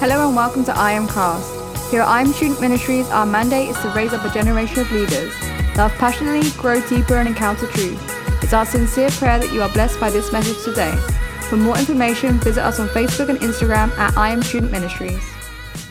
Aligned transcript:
Hello 0.00 0.28
and 0.28 0.36
welcome 0.36 0.64
to 0.64 0.72
I 0.72 0.92
Am 0.92 1.08
Cast. 1.08 1.90
Here 1.90 2.02
at 2.02 2.08
I 2.08 2.20
Am 2.20 2.32
Student 2.32 2.60
Ministries, 2.60 3.08
our 3.10 3.26
mandate 3.26 3.70
is 3.70 3.78
to 3.80 3.88
raise 3.90 4.12
up 4.12 4.24
a 4.24 4.32
generation 4.32 4.80
of 4.80 4.92
leaders 4.92 5.34
Love 5.78 5.94
passionately 5.94 6.50
grow 6.56 6.80
deeper 6.88 7.18
and 7.18 7.28
encounter 7.28 7.68
truth. 7.68 8.02
It's 8.42 8.52
our 8.52 8.66
sincere 8.66 9.10
prayer 9.10 9.38
that 9.38 9.52
you 9.52 9.62
are 9.62 9.68
blessed 9.68 10.00
by 10.00 10.10
this 10.10 10.32
message 10.32 10.60
today. 10.64 10.90
For 11.48 11.56
more 11.56 11.78
information, 11.78 12.40
visit 12.40 12.64
us 12.64 12.80
on 12.80 12.88
Facebook 12.88 13.28
and 13.28 13.38
Instagram 13.38 13.96
at 13.96 14.16
I 14.16 14.30
Am 14.30 14.42
Student 14.42 14.72
Ministries. 14.72 15.22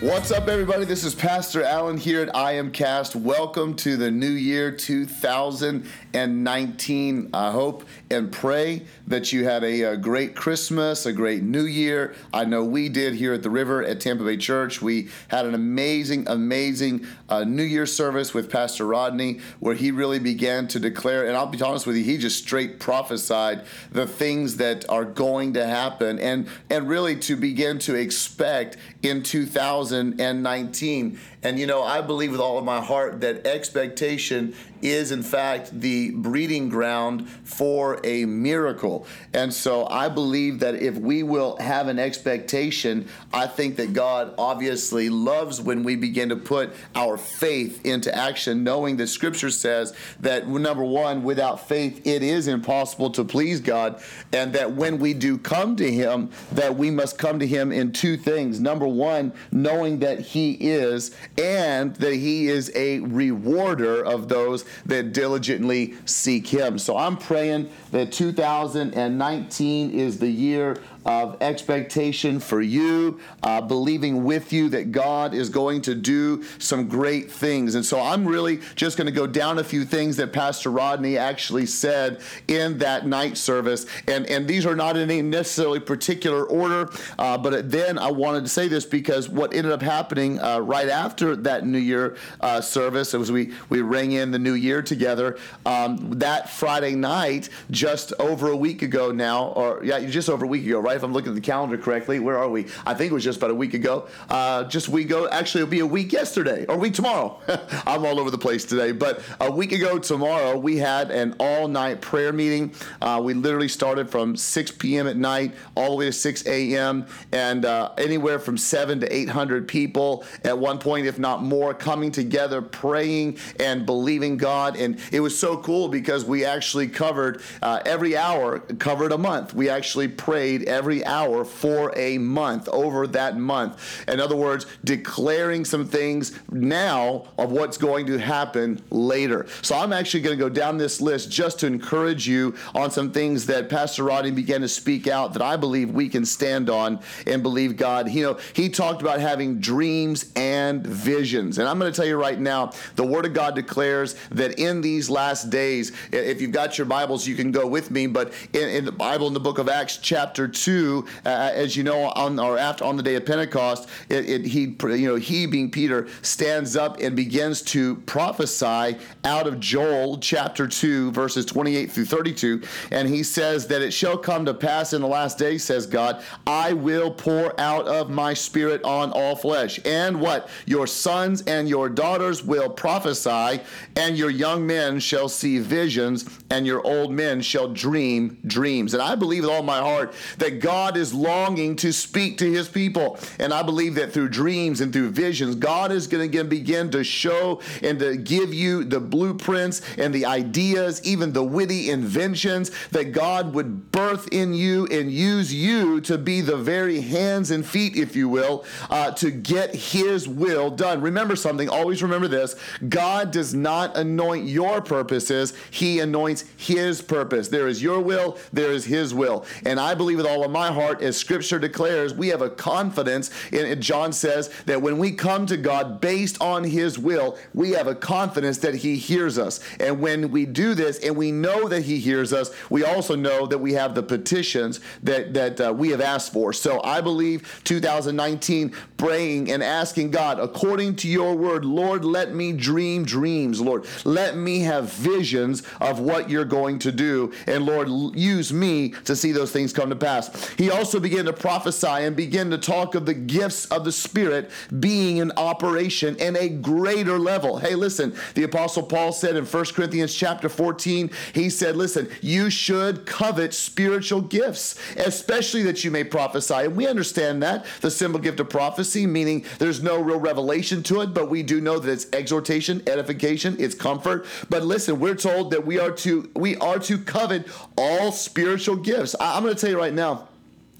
What's 0.01 0.31
up, 0.31 0.49
everybody? 0.49 0.85
This 0.85 1.05
is 1.05 1.15
Pastor 1.15 1.63
Allen 1.63 1.97
here 1.97 2.21
at 2.21 2.35
I 2.35 2.51
Am 2.51 2.69
Cast. 2.69 3.15
Welcome 3.15 3.75
to 3.77 3.95
the 3.95 4.11
new 4.11 4.29
year 4.29 4.71
2019. 4.71 7.29
I 7.33 7.51
hope 7.51 7.85
and 8.09 8.31
pray 8.31 8.83
that 9.07 9.33
you 9.33 9.43
had 9.43 9.63
a, 9.63 9.81
a, 9.81 9.97
great 9.97 10.35
Christmas, 10.35 11.05
a 11.05 11.11
great 11.11 11.43
new 11.43 11.65
year. 11.65 12.15
I 12.33 12.45
know 12.45 12.63
we 12.63 12.87
did 12.89 13.15
here 13.15 13.33
at 13.33 13.43
the 13.43 13.49
river 13.49 13.83
at 13.83 13.99
Tampa 13.99 14.23
Bay 14.23 14.37
Church. 14.37 14.81
We 14.81 15.09
had 15.27 15.45
an 15.45 15.53
amazing, 15.53 16.27
amazing 16.27 17.05
uh, 17.27 17.43
New 17.43 17.63
Year 17.63 17.85
service 17.85 18.33
with 18.33 18.49
Pastor 18.49 18.85
Rodney 18.85 19.39
where 19.59 19.75
he 19.75 19.91
really 19.91 20.19
began 20.19 20.67
to 20.69 20.79
declare, 20.79 21.27
and 21.27 21.35
I'll 21.35 21.47
be 21.47 21.61
honest 21.61 21.85
with 21.85 21.97
you, 21.97 22.03
he 22.03 22.17
just 22.17 22.43
straight 22.43 22.79
prophesied 22.79 23.63
the 23.91 24.07
things 24.07 24.57
that 24.57 24.89
are 24.89 25.05
going 25.05 25.53
to 25.53 25.65
happen 25.65 26.19
and, 26.19 26.47
and 26.69 26.87
really 26.87 27.17
to 27.17 27.35
begin 27.35 27.79
to 27.79 27.95
expect 27.95 28.77
in 29.03 29.21
2019. 29.23 31.19
And 31.43 31.59
you 31.59 31.67
know, 31.67 31.83
I 31.83 32.01
believe 32.01 32.31
with 32.31 32.39
all 32.39 32.57
of 32.57 32.63
my 32.63 32.81
heart 32.81 33.21
that 33.21 33.45
expectation 33.45 34.55
is 34.81 35.11
in 35.11 35.23
fact 35.23 35.79
the 35.79 36.11
breeding 36.11 36.69
ground 36.69 37.29
for 37.29 37.96
a 38.03 38.25
miracle. 38.25 39.05
And 39.33 39.53
so 39.53 39.87
I 39.87 40.09
believe 40.09 40.59
that 40.59 40.75
if 40.75 40.95
we 40.95 41.23
will 41.23 41.57
have 41.57 41.87
an 41.87 41.99
expectation, 41.99 43.07
I 43.33 43.47
think 43.47 43.75
that 43.77 43.93
God 43.93 44.33
obviously 44.37 45.09
loves 45.09 45.61
when 45.61 45.83
we 45.83 45.95
begin 45.95 46.29
to 46.29 46.35
put 46.35 46.73
our 46.95 47.17
faith 47.17 47.85
into 47.85 48.13
action, 48.15 48.63
knowing 48.63 48.97
that 48.97 49.07
scripture 49.07 49.49
says 49.49 49.93
that 50.19 50.47
number 50.47 50.83
one, 50.83 51.23
without 51.23 51.67
faith, 51.67 52.05
it 52.05 52.23
is 52.23 52.47
impossible 52.47 53.09
to 53.11 53.23
please 53.23 53.59
God. 53.59 54.01
And 54.33 54.53
that 54.53 54.73
when 54.73 54.99
we 54.99 55.13
do 55.13 55.37
come 55.37 55.75
to 55.77 55.91
Him, 55.91 56.31
that 56.51 56.75
we 56.75 56.91
must 56.91 57.17
come 57.17 57.39
to 57.39 57.47
Him 57.47 57.71
in 57.71 57.91
two 57.91 58.17
things. 58.17 58.59
Number 58.59 58.87
one, 58.87 59.33
knowing 59.51 59.99
that 59.99 60.19
He 60.19 60.53
is, 60.53 61.15
and 61.37 61.95
that 61.95 62.13
He 62.13 62.47
is 62.47 62.71
a 62.75 62.99
rewarder 62.99 64.03
of 64.03 64.27
those 64.27 64.65
that 64.85 65.13
diligently 65.13 65.95
seek 66.05 66.47
Him. 66.47 66.77
So 66.77 66.97
I'm 66.97 67.17
praying 67.17 67.69
that 67.91 68.11
2019 68.11 69.91
is 69.91 70.19
the 70.19 70.29
year 70.29 70.77
of 71.07 71.37
expectation 71.41 72.37
for 72.39 72.61
you, 72.61 73.19
uh, 73.41 73.61
believing 73.61 74.25
with 74.25 74.51
you 74.51 74.67
that 74.69 74.91
God 74.91 75.33
is 75.33 75.49
going 75.49 75.81
to 75.83 75.95
do 75.95 76.43
some 76.59 76.89
great 76.89 77.31
things. 77.31 77.75
And 77.75 77.85
so 77.85 78.01
I'm 78.01 78.27
really 78.27 78.59
just 78.75 78.97
going 78.97 79.05
to 79.05 79.13
go 79.13 79.25
down 79.25 79.57
a 79.57 79.63
few 79.63 79.85
things 79.85 80.17
that 80.17 80.33
Pastor 80.33 80.69
Rodney 80.69 81.17
actually 81.17 81.65
said 81.65 82.21
in 82.49 82.77
that 82.79 83.07
night 83.07 83.37
service. 83.37 83.85
And, 84.05 84.25
and 84.25 84.47
these 84.47 84.65
are 84.65 84.75
not 84.75 84.97
in 84.97 85.09
any 85.09 85.21
necessarily 85.21 85.79
particular 85.79 86.43
order, 86.43 86.89
uh, 87.17 87.37
but 87.37 87.71
then 87.71 87.97
I 87.97 88.11
wanted 88.11 88.41
to 88.41 88.49
say 88.49 88.67
this 88.67 88.85
because 88.85 89.29
what 89.29 89.53
ended 89.53 89.71
up 89.71 89.81
happening 89.81 90.41
uh, 90.41 90.59
right 90.59 90.89
after 90.89 91.37
that 91.37 91.65
New 91.65 91.77
Year 91.77 92.17
uh, 92.41 92.59
service, 92.59 93.13
was 93.13 93.31
we, 93.31 93.53
we 93.69 93.81
rang 93.81 94.11
in 94.11 94.31
the 94.31 94.39
New 94.39 94.53
Year 94.53 94.81
together. 94.81 95.37
Um, 95.65 96.11
that 96.19 96.49
Friday 96.49 96.95
night, 96.95 97.49
just 97.71 98.11
over 98.19 98.51
a 98.51 98.57
week 98.57 98.81
ago 98.81 99.11
now, 99.13 99.47
or 99.47 99.81
yeah, 99.85 100.05
just 100.05 100.29
over 100.29 100.43
a 100.43 100.47
week 100.47 100.65
ago, 100.65 100.81
right? 100.81 100.96
If 100.97 101.03
I'm 101.03 101.13
looking 101.13 101.29
at 101.29 101.35
the 101.35 101.41
calendar 101.41 101.77
correctly. 101.77 102.19
Where 102.19 102.37
are 102.37 102.49
we? 102.49 102.67
I 102.85 102.93
think 102.93 103.11
it 103.11 103.13
was 103.13 103.23
just 103.23 103.37
about 103.37 103.51
a 103.51 103.55
week 103.55 103.73
ago. 103.73 104.07
Uh, 104.29 104.65
just 104.65 104.87
a 104.87 104.91
week 104.91 105.07
ago. 105.07 105.29
Actually, 105.29 105.61
it'll 105.61 105.71
be 105.71 105.79
a 105.79 105.85
week 105.85 106.11
yesterday 106.11 106.65
or 106.65 106.75
a 106.75 106.77
week 106.77 106.93
tomorrow. 106.93 107.39
I'm 107.85 108.05
all 108.05 108.19
over 108.19 108.31
the 108.31 108.37
place 108.37 108.65
today. 108.65 108.91
But 108.91 109.21
a 109.39 109.51
week 109.51 109.71
ago 109.71 109.99
tomorrow, 109.99 110.57
we 110.57 110.77
had 110.77 111.11
an 111.11 111.35
all 111.39 111.67
night 111.67 112.01
prayer 112.01 112.33
meeting. 112.33 112.73
Uh, 113.01 113.21
we 113.23 113.33
literally 113.33 113.67
started 113.67 114.09
from 114.09 114.35
6 114.35 114.71
p.m. 114.71 115.07
at 115.07 115.17
night 115.17 115.53
all 115.75 115.91
the 115.91 115.95
way 115.97 116.05
to 116.05 116.11
6 116.11 116.47
a.m. 116.47 117.05
and 117.31 117.65
uh, 117.65 117.91
anywhere 117.97 118.39
from 118.39 118.57
seven 118.57 118.99
to 118.99 119.13
800 119.13 119.67
people 119.67 120.25
at 120.43 120.57
one 120.57 120.79
point, 120.79 121.05
if 121.05 121.19
not 121.19 121.43
more, 121.43 121.73
coming 121.73 122.11
together, 122.11 122.61
praying 122.61 123.37
and 123.59 123.85
believing 123.85 124.37
God. 124.37 124.75
And 124.75 124.99
it 125.11 125.19
was 125.19 125.37
so 125.37 125.57
cool 125.57 125.87
because 125.89 126.25
we 126.25 126.45
actually 126.45 126.87
covered 126.87 127.41
uh, 127.61 127.81
every 127.85 128.15
hour, 128.15 128.59
covered 128.59 129.11
a 129.11 129.17
month. 129.17 129.53
We 129.53 129.69
actually 129.69 130.07
prayed 130.07 130.63
every 130.63 130.86
every 130.87 131.05
hour 131.05 131.43
for 131.43 131.91
a 131.97 132.17
month, 132.17 132.69
over 132.69 133.05
that 133.07 133.35
month. 133.35 134.05
In 134.07 134.21
other 134.21 134.37
words, 134.37 134.65
declaring 134.85 135.65
some 135.65 135.85
things 135.85 136.39
now 136.49 137.25
of 137.37 137.51
what's 137.51 137.77
going 137.77 138.05
to 138.05 138.17
happen 138.17 138.81
later. 138.89 139.47
So 139.61 139.77
I'm 139.77 139.91
actually 139.91 140.21
going 140.21 140.37
to 140.37 140.41
go 140.41 140.47
down 140.47 140.77
this 140.77 141.01
list 141.01 141.29
just 141.29 141.59
to 141.59 141.67
encourage 141.67 142.25
you 142.25 142.55
on 142.73 142.89
some 142.89 143.11
things 143.11 143.47
that 143.47 143.67
Pastor 143.67 144.05
Rodney 144.05 144.31
began 144.31 144.61
to 144.61 144.69
speak 144.69 145.07
out 145.07 145.33
that 145.33 145.41
I 145.41 145.57
believe 145.57 145.91
we 145.91 146.07
can 146.07 146.25
stand 146.25 146.69
on 146.69 147.01
and 147.25 147.43
believe 147.43 147.75
God. 147.75 148.09
You 148.09 148.23
know, 148.23 148.39
he 148.53 148.69
talked 148.69 149.01
about 149.01 149.19
having 149.19 149.59
dreams 149.59 150.31
and 150.37 150.87
visions. 150.87 151.57
And 151.57 151.67
I'm 151.67 151.79
going 151.79 151.91
to 151.91 151.95
tell 151.97 152.07
you 152.07 152.15
right 152.15 152.39
now, 152.39 152.71
the 152.95 153.05
Word 153.05 153.25
of 153.25 153.33
God 153.33 153.55
declares 153.55 154.15
that 154.31 154.57
in 154.57 154.79
these 154.79 155.09
last 155.09 155.49
days, 155.49 155.91
if 156.13 156.39
you've 156.39 156.53
got 156.53 156.77
your 156.77 156.87
Bibles, 156.87 157.27
you 157.27 157.35
can 157.35 157.51
go 157.51 157.67
with 157.67 157.91
me, 157.91 158.07
but 158.07 158.31
in, 158.53 158.69
in 158.69 158.85
the 158.85 158.93
Bible, 158.93 159.27
in 159.27 159.33
the 159.33 159.41
book 159.41 159.57
of 159.57 159.67
Acts, 159.67 159.97
chapter 159.97 160.47
2, 160.47 160.76
uh, 161.25 161.29
as 161.53 161.75
you 161.75 161.83
know, 161.83 162.05
on 162.05 162.39
or 162.39 162.57
after 162.57 162.83
on 162.83 162.97
the 162.97 163.03
day 163.03 163.15
of 163.15 163.25
Pentecost, 163.25 163.89
it, 164.09 164.29
it, 164.29 164.45
he 164.45 164.75
you 164.81 165.07
know 165.07 165.15
he 165.15 165.45
being 165.45 165.71
Peter 165.71 166.07
stands 166.21 166.75
up 166.75 166.99
and 166.99 167.15
begins 167.15 167.61
to 167.61 167.95
prophesy 168.05 168.97
out 169.23 169.47
of 169.47 169.59
Joel 169.59 170.19
chapter 170.19 170.67
two 170.67 171.11
verses 171.11 171.45
28 171.45 171.91
through 171.91 172.05
32, 172.05 172.61
and 172.91 173.07
he 173.07 173.23
says 173.23 173.67
that 173.67 173.81
it 173.81 173.91
shall 173.91 174.17
come 174.17 174.45
to 174.45 174.53
pass 174.53 174.93
in 174.93 175.01
the 175.01 175.07
last 175.07 175.37
day, 175.37 175.57
says 175.57 175.85
God, 175.85 176.23
I 176.45 176.73
will 176.73 177.11
pour 177.11 177.59
out 177.59 177.87
of 177.87 178.09
my 178.09 178.33
spirit 178.33 178.83
on 178.83 179.11
all 179.11 179.35
flesh, 179.35 179.79
and 179.85 180.21
what? 180.21 180.49
Your 180.65 180.87
sons 180.87 181.41
and 181.43 181.67
your 181.67 181.89
daughters 181.89 182.43
will 182.43 182.69
prophesy, 182.69 183.61
and 183.95 184.17
your 184.17 184.29
young 184.29 184.67
men 184.67 184.99
shall 184.99 185.29
see 185.29 185.59
visions, 185.59 186.25
and 186.49 186.65
your 186.65 186.85
old 186.85 187.11
men 187.11 187.41
shall 187.41 187.67
dream 187.67 188.37
dreams. 188.45 188.93
And 188.93 189.01
I 189.01 189.15
believe 189.15 189.47
with 189.47 189.55
all 189.55 189.63
my 189.63 189.79
heart 189.79 190.13
that 190.39 190.56
God 190.59 190.97
is 190.97 191.13
longing 191.13 191.75
to 191.77 191.91
speak 191.91 192.37
to 192.39 192.51
his 192.51 192.67
people. 192.67 193.19
And 193.39 193.53
I 193.53 193.63
believe 193.63 193.95
that 193.95 194.13
through 194.13 194.29
dreams 194.29 194.81
and 194.81 194.91
through 194.91 195.09
visions, 195.11 195.55
God 195.55 195.91
is 195.91 196.07
going 196.07 196.31
to 196.31 196.43
begin 196.43 196.89
to 196.91 197.03
show 197.03 197.61
and 197.81 197.99
to 197.99 198.17
give 198.17 198.53
you 198.53 198.83
the 198.83 198.99
blueprints 198.99 199.81
and 199.97 200.13
the 200.13 200.25
ideas, 200.25 201.03
even 201.03 201.33
the 201.33 201.43
witty 201.43 201.89
inventions 201.89 202.71
that 202.91 203.11
God 203.11 203.53
would 203.53 203.91
birth 203.91 204.27
in 204.31 204.53
you 204.53 204.87
and 204.87 205.11
use 205.11 205.53
you 205.53 206.01
to 206.01 206.17
be 206.17 206.41
the 206.41 206.57
very 206.57 207.01
hands 207.01 207.51
and 207.51 207.65
feet, 207.65 207.95
if 207.95 208.15
you 208.15 208.29
will, 208.29 208.65
uh, 208.89 209.11
to 209.11 209.31
get 209.31 209.73
his 209.73 210.27
will 210.27 210.69
done. 210.69 211.01
Remember 211.01 211.35
something, 211.35 211.69
always 211.69 212.03
remember 212.03 212.27
this 212.27 212.55
God 212.87 213.31
does 213.31 213.53
not 213.53 213.95
anoint 213.97 214.47
your 214.47 214.81
purposes, 214.81 215.53
he 215.71 215.99
anoints 215.99 216.45
his 216.57 217.01
purpose. 217.01 217.47
There 217.47 217.67
is 217.67 217.81
your 217.81 217.99
will, 218.01 218.37
there 218.53 218.71
is 218.71 218.85
his 218.85 219.13
will. 219.13 219.45
And 219.65 219.79
I 219.79 219.95
believe 219.95 220.17
with 220.17 220.25
all 220.25 220.43
of 220.47 220.51
my 220.51 220.71
heart, 220.71 221.01
as 221.01 221.15
scripture 221.15 221.59
declares, 221.59 222.13
we 222.13 222.29
have 222.29 222.41
a 222.41 222.49
confidence. 222.49 223.29
In, 223.51 223.79
John 223.81 224.11
says 224.11 224.49
that 224.65 224.81
when 224.81 224.97
we 224.97 225.11
come 225.11 225.45
to 225.45 225.57
God 225.57 226.01
based 226.01 226.41
on 226.41 226.63
his 226.63 226.97
will, 226.97 227.37
we 227.53 227.71
have 227.71 227.87
a 227.87 227.95
confidence 227.95 228.57
that 228.59 228.75
he 228.75 228.95
hears 228.95 229.37
us. 229.37 229.59
And 229.79 229.99
when 230.01 230.31
we 230.31 230.45
do 230.45 230.73
this 230.73 230.99
and 230.99 231.15
we 231.15 231.31
know 231.31 231.67
that 231.67 231.83
he 231.83 231.99
hears 231.99 232.33
us, 232.33 232.49
we 232.69 232.83
also 232.83 233.15
know 233.15 233.45
that 233.45 233.57
we 233.59 233.73
have 233.73 233.93
the 233.93 234.03
petitions 234.03 234.79
that, 235.03 235.33
that 235.33 235.61
uh, 235.61 235.73
we 235.73 235.89
have 235.89 236.01
asked 236.01 236.33
for. 236.33 236.53
So 236.53 236.81
I 236.83 237.01
believe 237.01 237.61
2019, 237.65 238.73
praying 238.97 239.51
and 239.51 239.61
asking 239.61 240.11
God, 240.11 240.39
according 240.39 240.95
to 240.97 241.07
your 241.07 241.35
word, 241.35 241.65
Lord, 241.65 242.03
let 242.03 242.33
me 242.33 242.53
dream 242.53 243.05
dreams, 243.05 243.61
Lord. 243.61 243.85
Let 244.05 244.35
me 244.35 244.61
have 244.61 244.91
visions 244.93 245.63
of 245.81 245.99
what 245.99 246.29
you're 246.29 246.45
going 246.45 246.79
to 246.79 246.91
do. 246.91 247.33
And 247.45 247.65
Lord, 247.65 247.89
use 248.17 248.53
me 248.53 248.89
to 249.05 249.15
see 249.15 249.31
those 249.31 249.51
things 249.51 249.73
come 249.73 249.89
to 249.89 249.95
pass. 249.95 250.36
He 250.57 250.69
also 250.69 250.99
began 250.99 251.25
to 251.25 251.33
prophesy 251.33 251.87
and 251.87 252.15
begin 252.15 252.49
to 252.51 252.57
talk 252.57 252.95
of 252.95 253.05
the 253.05 253.13
gifts 253.13 253.65
of 253.65 253.85
the 253.85 253.91
Spirit 253.91 254.49
being 254.79 255.17
in 255.17 255.31
operation 255.37 256.15
in 256.17 256.35
a 256.35 256.49
greater 256.49 257.19
level. 257.19 257.57
Hey, 257.57 257.75
listen, 257.75 258.15
the 258.35 258.43
Apostle 258.43 258.83
Paul 258.83 259.11
said 259.11 259.35
in 259.35 259.45
1 259.45 259.65
Corinthians 259.65 260.13
chapter 260.13 260.49
14, 260.49 261.09
he 261.33 261.49
said, 261.49 261.75
Listen, 261.75 262.09
you 262.21 262.49
should 262.49 263.05
covet 263.05 263.53
spiritual 263.53 264.21
gifts, 264.21 264.79
especially 264.97 265.63
that 265.63 265.83
you 265.83 265.91
may 265.91 266.03
prophesy. 266.03 266.53
And 266.53 266.75
we 266.75 266.87
understand 266.87 267.43
that, 267.43 267.65
the 267.81 267.91
simple 267.91 268.19
gift 268.19 268.39
of 268.39 268.49
prophecy, 268.49 269.05
meaning 269.05 269.45
there's 269.59 269.81
no 269.81 270.01
real 270.01 270.19
revelation 270.19 270.83
to 270.83 271.01
it, 271.01 271.13
but 271.13 271.29
we 271.29 271.43
do 271.43 271.61
know 271.61 271.79
that 271.79 271.91
it's 271.91 272.07
exhortation, 272.13 272.81
edification, 272.87 273.55
it's 273.59 273.75
comfort. 273.75 274.25
But 274.49 274.63
listen, 274.63 274.99
we're 274.99 275.15
told 275.15 275.51
that 275.51 275.65
we 275.65 275.79
are 275.79 275.91
to 275.91 276.29
we 276.35 276.55
are 276.57 276.79
to 276.79 276.97
covet 276.97 277.47
all 277.77 278.11
spiritual 278.11 278.75
gifts. 278.75 279.15
I'm 279.19 279.43
going 279.43 279.55
to 279.55 279.59
tell 279.59 279.69
you 279.69 279.77
right 279.77 279.93
now 279.93 280.26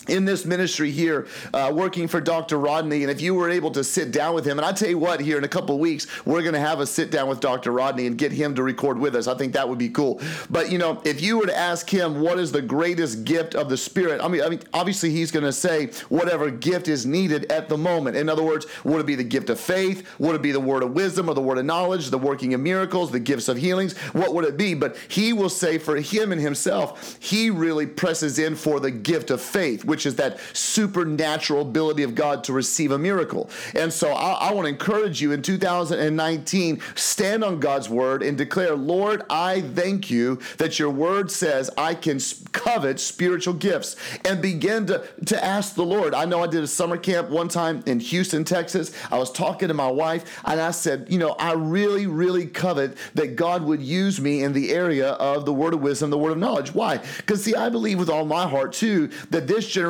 in 0.07 0.25
this 0.25 0.45
ministry 0.45 0.92
here, 0.92 1.27
uh, 1.54 1.71
working 1.74 2.07
for 2.07 2.21
Dr. 2.21 2.57
Rodney. 2.57 3.04
And 3.04 3.12
if 3.12 3.21
you 3.21 3.33
were 3.33 3.50
able 3.50 3.71
to 3.71 3.83
sit 3.83 4.12
down 4.12 4.36
with 4.36 4.45
him, 4.45 4.57
and 4.57 4.65
I 4.65 4.71
tell 4.71 4.89
you 4.89 4.98
what, 4.98 5.19
here 5.19 5.38
in 5.38 5.44
a 5.44 5.50
couple 5.50 5.77
weeks, 5.80 6.07
we're 6.25 6.42
going 6.42 6.54
to 6.54 6.59
have 6.59 6.80
a 6.80 6.88
sit 6.88 7.12
down 7.12 7.27
with 7.27 7.39
Dr. 7.39 7.71
Rodney 7.71 8.07
and 8.07 8.18
get 8.18 8.31
him 8.31 8.56
to 8.56 8.63
record 8.63 8.98
with 8.98 9.15
us. 9.15 9.27
I 9.27 9.36
think 9.36 9.54
that 9.54 9.68
would 9.68 9.77
be 9.77 9.89
cool. 9.89 10.21
But 10.50 10.71
you 10.71 10.77
know, 10.77 11.01
if 11.06 11.21
you 11.21 11.38
were 11.39 11.45
to 11.45 11.57
ask 11.57 11.89
him 11.89 12.21
what 12.21 12.39
is 12.39 12.51
the 12.51 12.62
greatest 12.62 13.24
gift 13.25 13.56
of 13.56 13.69
the 13.69 13.77
Spirit, 13.77 14.21
I 14.21 14.27
mean, 14.27 14.42
I 14.42 14.50
mean, 14.50 14.62
obviously 14.74 15.12
he's 15.12 15.31
going 15.31 15.45
to 15.45 15.54
say 15.54 15.88
whatever 16.10 16.50
gift 16.50 16.88
is 16.88 17.06
needed 17.06 17.51
at 17.51 17.69
the 17.69 17.77
moment. 17.77 18.18
In 18.18 18.30
other 18.30 18.44
words, 18.44 18.65
would 18.83 19.01
it 19.01 19.06
be 19.06 19.15
the 19.15 19.24
gift 19.24 19.50
of 19.50 19.60
faith? 19.60 20.07
Would 20.19 20.36
it 20.36 20.42
be 20.42 20.51
the 20.51 20.60
word 20.60 20.83
of 20.83 20.92
wisdom 20.92 21.30
or 21.30 21.33
the 21.33 21.42
word 21.42 21.57
of 21.57 21.65
knowledge, 21.65 22.10
the 22.10 22.18
working 22.18 22.53
of 22.53 22.62
miracles, 22.62 23.12
the 23.12 23.19
gifts 23.19 23.48
of 23.48 23.57
healings? 23.57 23.98
What 24.13 24.33
would 24.33 24.45
it 24.45 24.57
be? 24.57 24.74
But 24.74 24.95
he 25.07 25.33
will 25.33 25.50
say 25.50 25.77
for 25.77 25.98
him 25.98 26.31
and 26.31 26.42
himself, 26.42 27.18
he 27.19 27.50
really 27.50 27.86
presses 27.86 28.39
in 28.39 28.56
for 28.56 28.80
the 28.80 28.92
gift 28.92 29.31
of 29.31 29.42
faith, 29.42 29.86
which 29.86 29.97
is 30.06 30.16
that 30.16 30.40
supernatural 30.54 31.62
ability 31.62 32.04
of 32.04 32.16
God 32.16 32.44
to 32.46 32.54
receive 32.54 32.92
a 32.92 32.98
miracle. 32.98 33.50
And 33.74 33.92
so 33.92 34.12
I, 34.12 34.50
I 34.50 34.54
want 34.54 34.66
to 34.66 34.70
encourage 34.70 35.22
you 35.22 35.32
in 35.32 35.42
2019, 35.42 36.82
stand 36.96 37.44
on 37.44 37.60
God's 37.60 37.90
word 37.90 38.24
and 38.24 38.38
declare, 38.38 38.76
Lord, 38.76 39.24
I 39.30 39.62
thank 39.62 40.10
you 40.10 40.40
that 40.58 40.80
your 40.80 40.90
word 40.90 41.32
says 41.32 41.70
I 41.78 41.94
can 41.94 42.20
covet 42.52 43.00
spiritual 43.00 43.54
gifts 43.54 43.96
and 44.26 44.42
begin 44.42 44.88
to, 44.88 45.08
to 45.26 45.44
ask 45.44 45.76
the 45.76 45.86
Lord. 45.86 46.14
I 46.14 46.26
know 46.26 46.44
I 46.44 46.48
did 46.48 46.64
a 46.64 46.68
summer 46.68 46.98
camp 46.98 47.30
one 47.30 47.48
time 47.48 47.84
in 47.86 48.00
Houston, 48.00 48.44
Texas. 48.44 48.92
I 49.12 49.18
was 49.18 49.32
talking 49.32 49.68
to 49.68 49.74
my 49.74 49.90
wife 49.90 50.42
and 50.46 50.60
I 50.60 50.72
said, 50.72 51.08
you 51.10 51.20
know, 51.20 51.32
I 51.32 51.54
really, 51.54 52.08
really 52.08 52.46
covet 52.46 52.98
that 53.16 53.36
God 53.36 53.64
would 53.64 53.82
use 53.82 54.20
me 54.20 54.44
in 54.44 54.54
the 54.54 54.72
area 54.72 55.12
of 55.12 55.46
the 55.46 55.54
word 55.54 55.74
of 55.74 55.82
wisdom, 55.82 56.10
the 56.10 56.18
word 56.18 56.32
of 56.32 56.38
knowledge. 56.38 56.74
Why? 56.74 56.98
Because, 57.18 57.44
see, 57.44 57.56
I 57.56 57.70
believe 57.70 58.00
with 58.00 58.10
all 58.10 58.26
my 58.26 58.48
heart, 58.48 58.74
too, 58.74 59.10
that 59.30 59.48
this 59.48 59.68
generation 59.68 59.87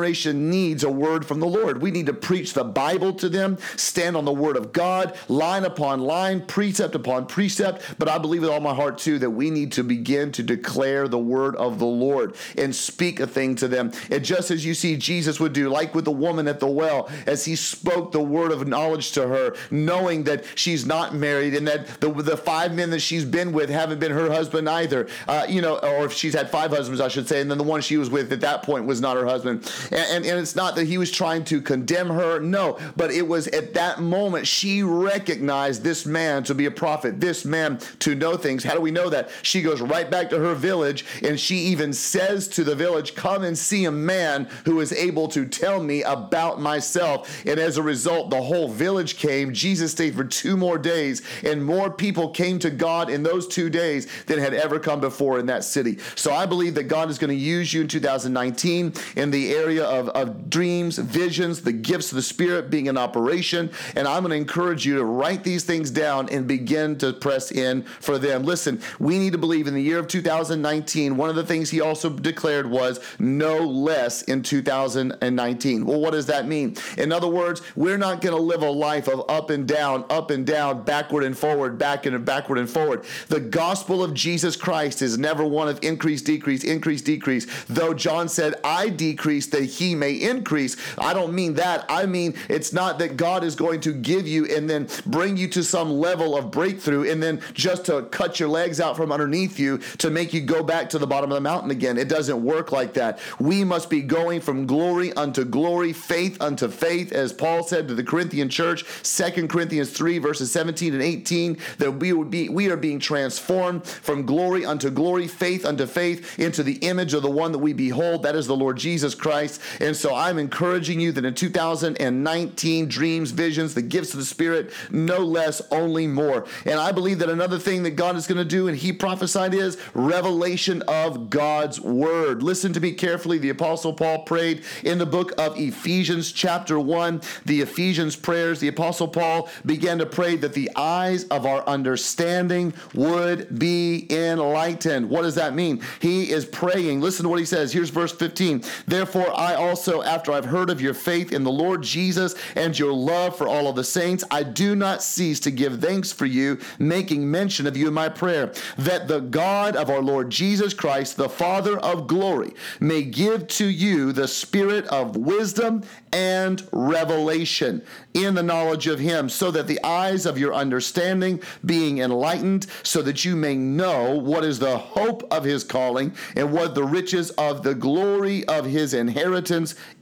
needs 0.50 0.84
a 0.84 0.90
word 0.90 1.24
from 1.24 1.40
the 1.40 1.46
Lord. 1.46 1.82
We 1.82 1.90
need 1.90 2.06
to 2.06 2.12
preach 2.12 2.52
the 2.52 2.64
Bible 2.64 3.12
to 3.14 3.28
them, 3.28 3.58
stand 3.76 4.16
on 4.16 4.24
the 4.24 4.32
word 4.32 4.56
of 4.56 4.72
God, 4.72 5.16
line 5.28 5.64
upon 5.64 6.00
line, 6.00 6.44
precept 6.46 6.94
upon 6.94 7.26
precept. 7.26 7.82
But 7.98 8.08
I 8.08 8.18
believe 8.18 8.42
with 8.42 8.50
all 8.50 8.60
my 8.60 8.74
heart, 8.74 8.98
too, 8.98 9.18
that 9.18 9.30
we 9.30 9.50
need 9.50 9.72
to 9.72 9.84
begin 9.84 10.32
to 10.32 10.42
declare 10.42 11.08
the 11.08 11.18
word 11.18 11.56
of 11.56 11.78
the 11.78 11.86
Lord 11.86 12.36
and 12.56 12.74
speak 12.74 13.20
a 13.20 13.26
thing 13.26 13.54
to 13.56 13.68
them. 13.68 13.92
And 14.10 14.24
just 14.24 14.50
as 14.50 14.64
you 14.64 14.74
see 14.74 14.96
Jesus 14.96 15.40
would 15.40 15.52
do, 15.52 15.68
like 15.68 15.94
with 15.94 16.04
the 16.04 16.12
woman 16.12 16.48
at 16.48 16.60
the 16.60 16.66
well, 16.66 17.08
as 17.26 17.44
he 17.44 17.56
spoke 17.56 18.12
the 18.12 18.20
word 18.20 18.52
of 18.52 18.66
knowledge 18.66 19.12
to 19.12 19.26
her, 19.26 19.54
knowing 19.70 20.24
that 20.24 20.44
she's 20.54 20.86
not 20.86 21.14
married 21.14 21.54
and 21.54 21.66
that 21.68 22.00
the, 22.00 22.10
the 22.12 22.36
five 22.36 22.74
men 22.74 22.90
that 22.90 23.00
she's 23.00 23.24
been 23.24 23.52
with 23.52 23.70
haven't 23.70 23.98
been 23.98 24.12
her 24.12 24.30
husband 24.30 24.68
either, 24.68 25.08
uh, 25.26 25.46
you 25.48 25.60
know, 25.60 25.78
or 25.78 26.04
if 26.04 26.12
she's 26.12 26.34
had 26.34 26.50
five 26.50 26.70
husbands, 26.70 27.00
I 27.00 27.08
should 27.08 27.28
say, 27.28 27.40
and 27.40 27.50
then 27.50 27.58
the 27.58 27.64
one 27.64 27.80
she 27.80 27.96
was 27.96 28.10
with 28.10 28.32
at 28.32 28.40
that 28.40 28.62
point 28.62 28.86
was 28.86 29.00
not 29.00 29.16
her 29.16 29.26
husband. 29.26 29.64
And, 29.86 29.94
and, 29.94 30.26
and 30.26 30.38
it's 30.38 30.56
not 30.56 30.76
that 30.76 30.86
he 30.86 30.98
was 30.98 31.10
trying 31.10 31.44
to 31.44 31.60
condemn 31.60 32.08
her, 32.08 32.40
no, 32.40 32.78
but 32.96 33.10
it 33.10 33.26
was 33.26 33.48
at 33.48 33.74
that 33.74 34.00
moment 34.00 34.46
she 34.46 34.82
recognized 34.82 35.82
this 35.82 36.06
man 36.06 36.42
to 36.44 36.54
be 36.54 36.66
a 36.66 36.70
prophet, 36.70 37.20
this 37.20 37.44
man 37.44 37.78
to 38.00 38.14
know 38.14 38.36
things. 38.36 38.64
How 38.64 38.74
do 38.74 38.80
we 38.80 38.90
know 38.90 39.08
that? 39.10 39.30
She 39.42 39.62
goes 39.62 39.80
right 39.80 40.10
back 40.10 40.30
to 40.30 40.38
her 40.38 40.54
village 40.54 41.04
and 41.22 41.38
she 41.38 41.56
even 41.56 41.92
says 41.92 42.48
to 42.48 42.64
the 42.64 42.74
village, 42.74 43.14
Come 43.14 43.44
and 43.44 43.56
see 43.56 43.84
a 43.84 43.90
man 43.90 44.48
who 44.64 44.80
is 44.80 44.92
able 44.92 45.28
to 45.28 45.46
tell 45.46 45.82
me 45.82 46.02
about 46.02 46.60
myself. 46.60 47.44
And 47.46 47.58
as 47.58 47.76
a 47.76 47.82
result, 47.82 48.30
the 48.30 48.42
whole 48.42 48.68
village 48.68 49.16
came. 49.16 49.52
Jesus 49.52 49.92
stayed 49.92 50.14
for 50.14 50.24
two 50.24 50.56
more 50.56 50.78
days, 50.78 51.22
and 51.44 51.64
more 51.64 51.90
people 51.90 52.30
came 52.30 52.58
to 52.60 52.70
God 52.70 53.10
in 53.10 53.22
those 53.22 53.46
two 53.46 53.70
days 53.70 54.06
than 54.26 54.38
had 54.38 54.54
ever 54.54 54.78
come 54.78 55.00
before 55.00 55.38
in 55.38 55.46
that 55.46 55.64
city. 55.64 55.98
So 56.14 56.32
I 56.32 56.46
believe 56.46 56.74
that 56.74 56.84
God 56.84 57.10
is 57.10 57.18
going 57.18 57.30
to 57.30 57.36
use 57.36 57.72
you 57.72 57.82
in 57.82 57.88
2019 57.88 58.92
in 59.16 59.30
the 59.30 59.54
area 59.54 59.67
of, 59.76 60.08
of 60.10 60.48
dreams, 60.48 60.98
visions, 60.98 61.62
the 61.62 61.72
gifts 61.72 62.10
of 62.10 62.16
the 62.16 62.22
Spirit 62.22 62.70
being 62.70 62.86
in 62.86 62.96
operation. 62.96 63.70
And 63.94 64.08
I'm 64.08 64.22
going 64.22 64.30
to 64.30 64.36
encourage 64.36 64.86
you 64.86 64.96
to 64.96 65.04
write 65.04 65.44
these 65.44 65.64
things 65.64 65.90
down 65.90 66.28
and 66.30 66.46
begin 66.46 66.96
to 66.98 67.12
press 67.12 67.52
in 67.52 67.82
for 67.82 68.18
them. 68.18 68.44
Listen, 68.44 68.80
we 68.98 69.18
need 69.18 69.32
to 69.32 69.38
believe 69.38 69.66
in 69.66 69.74
the 69.74 69.82
year 69.82 69.98
of 69.98 70.08
2019. 70.08 71.16
One 71.16 71.28
of 71.28 71.36
the 71.36 71.44
things 71.44 71.70
he 71.70 71.80
also 71.80 72.08
declared 72.10 72.70
was 72.70 73.00
no 73.18 73.58
less 73.58 74.22
in 74.22 74.42
2019. 74.42 75.84
Well, 75.84 76.00
what 76.00 76.12
does 76.12 76.26
that 76.26 76.46
mean? 76.46 76.76
In 76.96 77.12
other 77.12 77.28
words, 77.28 77.62
we're 77.76 77.98
not 77.98 78.20
going 78.20 78.34
to 78.34 78.42
live 78.42 78.62
a 78.62 78.70
life 78.70 79.08
of 79.08 79.28
up 79.28 79.50
and 79.50 79.66
down, 79.66 80.04
up 80.08 80.30
and 80.30 80.46
down, 80.46 80.82
backward 80.84 81.24
and 81.24 81.36
forward, 81.36 81.78
back 81.78 82.06
and 82.06 82.24
backward 82.24 82.58
and 82.58 82.68
forward. 82.68 83.04
The 83.28 83.40
gospel 83.40 84.02
of 84.02 84.14
Jesus 84.14 84.56
Christ 84.56 85.02
is 85.02 85.18
never 85.18 85.44
one 85.44 85.68
of 85.68 85.78
increase, 85.82 86.22
decrease, 86.22 86.64
increase, 86.64 87.02
decrease. 87.02 87.46
Though 87.68 87.94
John 87.94 88.28
said, 88.28 88.54
I 88.64 88.88
decrease 88.88 89.46
that 89.58 89.64
he 89.64 89.94
may 89.94 90.12
increase. 90.12 90.76
I 90.96 91.12
don't 91.12 91.32
mean 91.32 91.54
that. 91.54 91.84
I 91.88 92.06
mean, 92.06 92.34
it's 92.48 92.72
not 92.72 92.98
that 93.00 93.16
God 93.16 93.42
is 93.42 93.56
going 93.56 93.80
to 93.80 93.92
give 93.92 94.26
you 94.26 94.46
and 94.46 94.70
then 94.70 94.88
bring 95.04 95.36
you 95.36 95.48
to 95.48 95.64
some 95.64 95.90
level 95.90 96.36
of 96.36 96.50
breakthrough 96.50 97.10
and 97.10 97.22
then 97.22 97.40
just 97.54 97.86
to 97.86 98.02
cut 98.02 98.38
your 98.38 98.48
legs 98.48 98.80
out 98.80 98.96
from 98.96 99.10
underneath 99.10 99.58
you 99.58 99.78
to 99.98 100.10
make 100.10 100.32
you 100.32 100.40
go 100.40 100.62
back 100.62 100.88
to 100.90 100.98
the 100.98 101.06
bottom 101.06 101.30
of 101.32 101.34
the 101.34 101.40
mountain 101.40 101.70
again. 101.70 101.98
It 101.98 102.08
doesn't 102.08 102.42
work 102.42 102.70
like 102.70 102.94
that. 102.94 103.18
We 103.40 103.64
must 103.64 103.90
be 103.90 104.00
going 104.02 104.40
from 104.40 104.66
glory 104.66 105.12
unto 105.14 105.44
glory, 105.44 105.92
faith 105.92 106.40
unto 106.40 106.68
faith, 106.68 107.12
as 107.12 107.32
Paul 107.32 107.64
said 107.64 107.88
to 107.88 107.94
the 107.94 108.04
Corinthian 108.04 108.48
church, 108.48 108.84
2 109.02 109.48
Corinthians 109.48 109.90
3, 109.90 110.18
verses 110.18 110.52
17 110.52 110.92
and 110.92 111.02
18, 111.02 111.58
that 111.78 111.92
we 111.92 112.12
would 112.12 112.30
be 112.30 112.48
we 112.48 112.70
are 112.70 112.76
being 112.76 113.00
transformed 113.00 113.84
from 113.84 114.24
glory 114.24 114.64
unto 114.64 114.90
glory, 114.90 115.26
faith 115.26 115.64
unto 115.64 115.86
faith, 115.86 116.38
into 116.38 116.62
the 116.62 116.76
image 116.76 117.14
of 117.14 117.22
the 117.22 117.30
one 117.30 117.52
that 117.52 117.58
we 117.58 117.72
behold. 117.72 118.22
That 118.22 118.36
is 118.36 118.46
the 118.46 118.56
Lord 118.56 118.76
Jesus 118.76 119.14
Christ. 119.14 119.47
And 119.80 119.96
so 119.96 120.14
I'm 120.14 120.38
encouraging 120.38 121.00
you 121.00 121.12
that 121.12 121.24
in 121.24 121.34
2019, 121.34 122.88
dreams, 122.88 123.30
visions, 123.30 123.74
the 123.74 123.82
gifts 123.82 124.12
of 124.12 124.20
the 124.20 124.26
Spirit, 124.26 124.72
no 124.90 125.18
less, 125.18 125.62
only 125.70 126.06
more. 126.06 126.46
And 126.64 126.78
I 126.78 126.92
believe 126.92 127.18
that 127.20 127.30
another 127.30 127.58
thing 127.58 127.82
that 127.84 127.92
God 127.92 128.16
is 128.16 128.26
going 128.26 128.38
to 128.38 128.44
do, 128.44 128.68
and 128.68 128.76
He 128.76 128.92
prophesied, 128.92 129.54
is 129.54 129.78
revelation 129.94 130.82
of 130.82 131.30
God's 131.30 131.80
Word. 131.80 132.42
Listen 132.42 132.72
to 132.72 132.80
me 132.80 132.92
carefully. 132.92 133.38
The 133.38 133.50
Apostle 133.50 133.92
Paul 133.92 134.24
prayed 134.24 134.64
in 134.84 134.98
the 134.98 135.06
book 135.06 135.32
of 135.38 135.58
Ephesians, 135.58 136.32
chapter 136.32 136.78
1, 136.78 137.22
the 137.46 137.60
Ephesians 137.60 138.16
prayers. 138.16 138.60
The 138.60 138.68
Apostle 138.68 139.08
Paul 139.08 139.48
began 139.64 139.98
to 139.98 140.06
pray 140.06 140.36
that 140.36 140.54
the 140.54 140.70
eyes 140.76 141.24
of 141.24 141.46
our 141.46 141.66
understanding 141.66 142.74
would 142.94 143.58
be 143.58 144.06
enlightened. 144.10 145.08
What 145.08 145.22
does 145.22 145.34
that 145.36 145.54
mean? 145.54 145.82
He 146.00 146.30
is 146.30 146.44
praying. 146.44 147.00
Listen 147.00 147.24
to 147.24 147.28
what 147.28 147.38
he 147.38 147.44
says. 147.44 147.72
Here's 147.72 147.90
verse 147.90 148.12
15. 148.12 148.62
Therefore, 148.86 149.37
I 149.38 149.54
also, 149.54 150.02
after 150.02 150.32
I've 150.32 150.44
heard 150.44 150.68
of 150.68 150.80
your 150.80 150.94
faith 150.94 151.32
in 151.32 151.44
the 151.44 151.50
Lord 151.50 151.80
Jesus 151.80 152.34
and 152.56 152.76
your 152.76 152.92
love 152.92 153.38
for 153.38 153.46
all 153.46 153.68
of 153.68 153.76
the 153.76 153.84
saints, 153.84 154.24
I 154.32 154.42
do 154.42 154.74
not 154.74 155.00
cease 155.00 155.38
to 155.40 155.52
give 155.52 155.80
thanks 155.80 156.10
for 156.10 156.26
you, 156.26 156.58
making 156.80 157.30
mention 157.30 157.68
of 157.68 157.76
you 157.76 157.86
in 157.86 157.94
my 157.94 158.08
prayer, 158.08 158.52
that 158.78 159.06
the 159.06 159.20
God 159.20 159.76
of 159.76 159.90
our 159.90 160.02
Lord 160.02 160.30
Jesus 160.30 160.74
Christ, 160.74 161.16
the 161.16 161.28
Father 161.28 161.78
of 161.78 162.08
glory, 162.08 162.52
may 162.80 163.02
give 163.02 163.46
to 163.48 163.66
you 163.66 164.10
the 164.10 164.26
spirit 164.26 164.84
of 164.86 165.16
wisdom 165.16 165.84
and 166.12 166.66
revelation 166.72 167.82
in 168.14 168.34
the 168.34 168.42
knowledge 168.42 168.88
of 168.88 168.98
him, 168.98 169.28
so 169.28 169.52
that 169.52 169.68
the 169.68 169.82
eyes 169.84 170.26
of 170.26 170.36
your 170.36 170.52
understanding 170.52 171.40
being 171.64 171.98
enlightened, 171.98 172.66
so 172.82 173.02
that 173.02 173.24
you 173.24 173.36
may 173.36 173.54
know 173.54 174.18
what 174.18 174.42
is 174.42 174.58
the 174.58 174.78
hope 174.78 175.22
of 175.32 175.44
his 175.44 175.62
calling 175.62 176.12
and 176.34 176.52
what 176.52 176.74
the 176.74 176.82
riches 176.82 177.30
of 177.32 177.62
the 177.62 177.74
glory 177.74 178.44
of 178.48 178.64
his 178.64 178.94
inheritance 178.94 179.27